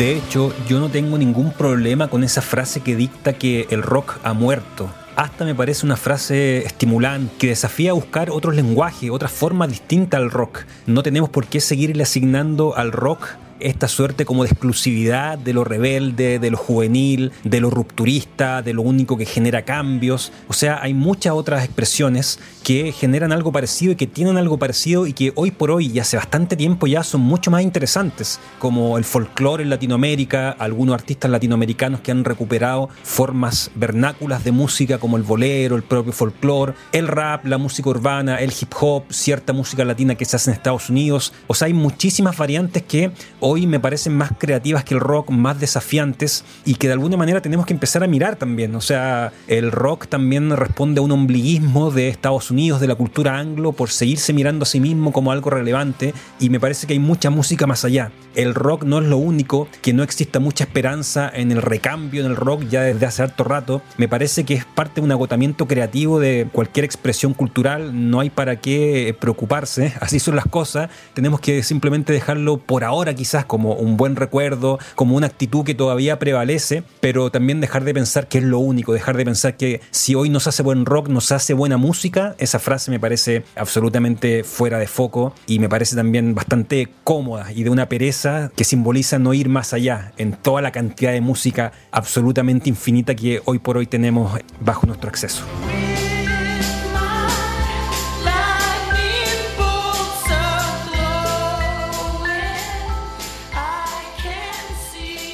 De 0.00 0.16
hecho, 0.16 0.54
yo 0.66 0.80
no 0.80 0.88
tengo 0.88 1.18
ningún 1.18 1.52
problema 1.52 2.08
con 2.08 2.24
esa 2.24 2.40
frase 2.40 2.80
que 2.80 2.96
dicta 2.96 3.34
que 3.34 3.66
el 3.68 3.82
rock 3.82 4.16
ha 4.24 4.32
muerto. 4.32 4.88
Hasta 5.14 5.44
me 5.44 5.54
parece 5.54 5.84
una 5.84 5.98
frase 5.98 6.64
estimulante 6.64 7.34
que 7.38 7.48
desafía 7.48 7.90
a 7.90 7.92
buscar 7.92 8.30
otros 8.30 8.56
lenguajes, 8.56 9.10
otra 9.10 9.28
forma 9.28 9.66
distinta 9.66 10.16
al 10.16 10.30
rock. 10.30 10.60
No 10.86 11.02
tenemos 11.02 11.28
por 11.28 11.48
qué 11.48 11.60
seguirle 11.60 12.02
asignando 12.02 12.74
al 12.78 12.92
rock 12.92 13.28
esta 13.60 13.88
suerte 13.88 14.24
como 14.24 14.44
de 14.44 14.50
exclusividad 14.50 15.38
de 15.38 15.52
lo 15.52 15.64
rebelde, 15.64 16.38
de 16.38 16.50
lo 16.50 16.56
juvenil, 16.56 17.32
de 17.44 17.60
lo 17.60 17.70
rupturista, 17.70 18.62
de 18.62 18.72
lo 18.72 18.82
único 18.82 19.16
que 19.16 19.26
genera 19.26 19.62
cambios. 19.62 20.32
O 20.48 20.52
sea, 20.52 20.80
hay 20.82 20.94
muchas 20.94 21.34
otras 21.34 21.64
expresiones 21.64 22.38
que 22.62 22.92
generan 22.92 23.32
algo 23.32 23.52
parecido 23.52 23.92
y 23.92 23.96
que 23.96 24.06
tienen 24.06 24.36
algo 24.36 24.58
parecido 24.58 25.06
y 25.06 25.12
que 25.12 25.32
hoy 25.34 25.50
por 25.50 25.70
hoy 25.70 25.90
y 25.92 25.98
hace 25.98 26.16
bastante 26.16 26.56
tiempo 26.56 26.86
ya 26.86 27.02
son 27.02 27.20
mucho 27.20 27.50
más 27.50 27.62
interesantes, 27.62 28.38
como 28.58 28.98
el 28.98 29.04
folclore 29.04 29.62
en 29.62 29.70
Latinoamérica, 29.70 30.50
algunos 30.50 30.94
artistas 30.94 31.30
latinoamericanos 31.30 32.00
que 32.00 32.10
han 32.10 32.24
recuperado 32.24 32.88
formas 33.02 33.70
vernáculas 33.74 34.44
de 34.44 34.52
música 34.52 34.98
como 34.98 35.16
el 35.16 35.22
bolero, 35.22 35.76
el 35.76 35.82
propio 35.82 36.12
folclore, 36.12 36.74
el 36.92 37.08
rap, 37.08 37.46
la 37.46 37.58
música 37.58 37.90
urbana, 37.90 38.36
el 38.36 38.52
hip 38.58 38.72
hop, 38.80 39.04
cierta 39.10 39.52
música 39.52 39.84
latina 39.84 40.14
que 40.14 40.24
se 40.24 40.36
hace 40.36 40.50
en 40.50 40.56
Estados 40.56 40.90
Unidos. 40.90 41.32
O 41.46 41.54
sea, 41.54 41.66
hay 41.66 41.74
muchísimas 41.74 42.36
variantes 42.36 42.82
que 42.82 43.10
hoy 43.40 43.49
me 43.66 43.80
parecen 43.80 44.16
más 44.16 44.32
creativas 44.38 44.84
que 44.84 44.94
el 44.94 45.00
rock, 45.00 45.30
más 45.30 45.58
desafiantes 45.60 46.44
y 46.64 46.74
que 46.74 46.86
de 46.86 46.94
alguna 46.94 47.16
manera 47.16 47.40
tenemos 47.40 47.66
que 47.66 47.72
empezar 47.72 48.02
a 48.02 48.06
mirar 48.06 48.36
también. 48.36 48.74
O 48.74 48.80
sea, 48.80 49.32
el 49.48 49.72
rock 49.72 50.06
también 50.06 50.56
responde 50.56 51.00
a 51.00 51.02
un 51.02 51.12
ombliguismo 51.12 51.90
de 51.90 52.08
Estados 52.08 52.50
Unidos, 52.50 52.80
de 52.80 52.86
la 52.86 52.94
cultura 52.94 53.38
anglo, 53.38 53.72
por 53.72 53.90
seguirse 53.90 54.32
mirando 54.32 54.62
a 54.62 54.66
sí 54.66 54.80
mismo 54.80 55.12
como 55.12 55.32
algo 55.32 55.50
relevante 55.50 56.14
y 56.38 56.50
me 56.50 56.60
parece 56.60 56.86
que 56.86 56.94
hay 56.94 56.98
mucha 56.98 57.30
música 57.30 57.66
más 57.66 57.84
allá. 57.84 58.12
El 58.34 58.54
rock 58.54 58.84
no 58.84 59.00
es 59.00 59.06
lo 59.06 59.16
único, 59.16 59.68
que 59.82 59.92
no 59.92 60.02
exista 60.02 60.38
mucha 60.38 60.64
esperanza 60.64 61.30
en 61.34 61.50
el 61.50 61.62
recambio 61.62 62.24
en 62.24 62.26
el 62.26 62.36
rock 62.36 62.64
ya 62.68 62.82
desde 62.82 63.06
hace 63.06 63.22
harto 63.22 63.44
rato. 63.44 63.82
Me 63.96 64.08
parece 64.08 64.44
que 64.44 64.54
es 64.54 64.64
parte 64.64 65.00
de 65.00 65.04
un 65.04 65.12
agotamiento 65.12 65.66
creativo 65.66 66.20
de 66.20 66.48
cualquier 66.52 66.84
expresión 66.84 67.34
cultural, 67.34 68.10
no 68.10 68.20
hay 68.20 68.30
para 68.30 68.56
qué 68.60 69.16
preocuparse, 69.18 69.94
así 70.00 70.20
son 70.20 70.36
las 70.36 70.46
cosas, 70.46 70.90
tenemos 71.14 71.40
que 71.40 71.62
simplemente 71.62 72.12
dejarlo 72.12 72.58
por 72.58 72.84
ahora 72.84 73.14
quizás 73.14 73.39
como 73.44 73.74
un 73.74 73.96
buen 73.96 74.16
recuerdo, 74.16 74.78
como 74.94 75.16
una 75.16 75.26
actitud 75.26 75.64
que 75.64 75.74
todavía 75.74 76.18
prevalece, 76.18 76.82
pero 77.00 77.30
también 77.30 77.60
dejar 77.60 77.84
de 77.84 77.94
pensar 77.94 78.28
que 78.28 78.38
es 78.38 78.44
lo 78.44 78.58
único, 78.58 78.92
dejar 78.92 79.16
de 79.16 79.24
pensar 79.24 79.56
que 79.56 79.80
si 79.90 80.14
hoy 80.14 80.28
nos 80.28 80.46
hace 80.46 80.62
buen 80.62 80.86
rock, 80.86 81.08
nos 81.08 81.32
hace 81.32 81.54
buena 81.54 81.76
música, 81.76 82.34
esa 82.38 82.58
frase 82.58 82.90
me 82.90 83.00
parece 83.00 83.44
absolutamente 83.56 84.44
fuera 84.44 84.78
de 84.78 84.86
foco 84.86 85.34
y 85.46 85.58
me 85.58 85.68
parece 85.68 85.96
también 85.96 86.34
bastante 86.34 86.88
cómoda 87.04 87.52
y 87.52 87.62
de 87.62 87.70
una 87.70 87.88
pereza 87.88 88.50
que 88.54 88.64
simboliza 88.64 89.18
no 89.18 89.34
ir 89.34 89.48
más 89.48 89.72
allá 89.72 90.12
en 90.16 90.32
toda 90.32 90.62
la 90.62 90.72
cantidad 90.72 91.12
de 91.12 91.20
música 91.20 91.72
absolutamente 91.90 92.68
infinita 92.68 93.14
que 93.14 93.42
hoy 93.44 93.58
por 93.58 93.76
hoy 93.76 93.86
tenemos 93.86 94.38
bajo 94.60 94.86
nuestro 94.86 95.08
acceso. 95.08 95.44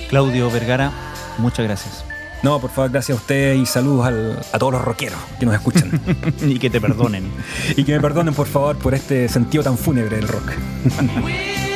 Claudio 0.09 0.51
Vergara, 0.51 0.92
muchas 1.38 1.66
gracias. 1.66 2.05
No, 2.42 2.61
por 2.61 2.71
favor, 2.71 2.90
gracias 2.90 3.19
a 3.19 3.21
usted 3.21 3.55
y 3.55 3.66
saludos 3.66 4.07
a 4.53 4.59
todos 4.59 4.73
los 4.73 4.83
rockeros 4.85 5.19
que 5.40 5.47
nos 5.47 5.55
escuchan. 5.55 6.01
y 6.42 6.59
que 6.59 6.71
te 6.71 6.81
perdonen. 6.81 7.31
y 7.77 7.83
que 7.85 7.92
me 7.95 8.01
perdonen, 8.01 8.35
por 8.35 8.47
favor, 8.47 8.77
por 8.77 8.95
este 8.95 9.29
sentido 9.29 9.64
tan 9.64 9.77
fúnebre 9.77 10.16
del 10.16 10.29
rock. 10.29 10.53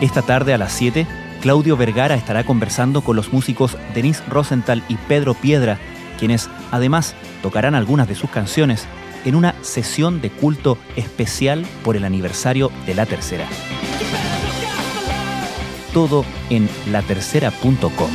Esta 0.00 0.22
tarde 0.22 0.54
a 0.54 0.58
las 0.58 0.72
7, 0.74 1.08
Claudio 1.40 1.76
Vergara 1.76 2.14
estará 2.14 2.44
conversando 2.44 3.00
con 3.00 3.16
los 3.16 3.32
músicos 3.32 3.76
Denise 3.94 4.22
Rosenthal 4.28 4.84
y 4.88 4.94
Pedro 4.94 5.34
Piedra, 5.34 5.78
quienes 6.20 6.48
además 6.70 7.16
tocarán 7.42 7.74
algunas 7.74 8.06
de 8.06 8.14
sus 8.14 8.30
canciones 8.30 8.86
en 9.24 9.34
una 9.34 9.54
sesión 9.62 10.20
de 10.20 10.30
culto 10.30 10.78
especial 10.96 11.66
por 11.84 11.96
el 11.96 12.04
aniversario 12.04 12.70
de 12.86 12.94
La 12.94 13.06
Tercera. 13.06 13.46
Todo 15.92 16.24
en 16.50 16.68
latercera.com. 16.90 18.10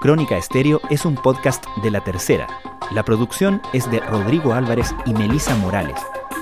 Crónica 0.00 0.38
Estéreo 0.38 0.80
es 0.88 1.04
un 1.04 1.14
podcast 1.14 1.66
de 1.82 1.90
La 1.90 2.02
Tercera. 2.02 2.46
La 2.90 3.04
producción 3.04 3.60
es 3.74 3.90
de 3.90 4.00
Rodrigo 4.00 4.54
Álvarez 4.54 4.94
y 5.04 5.12
Melisa 5.12 5.54
Morales 5.56 6.00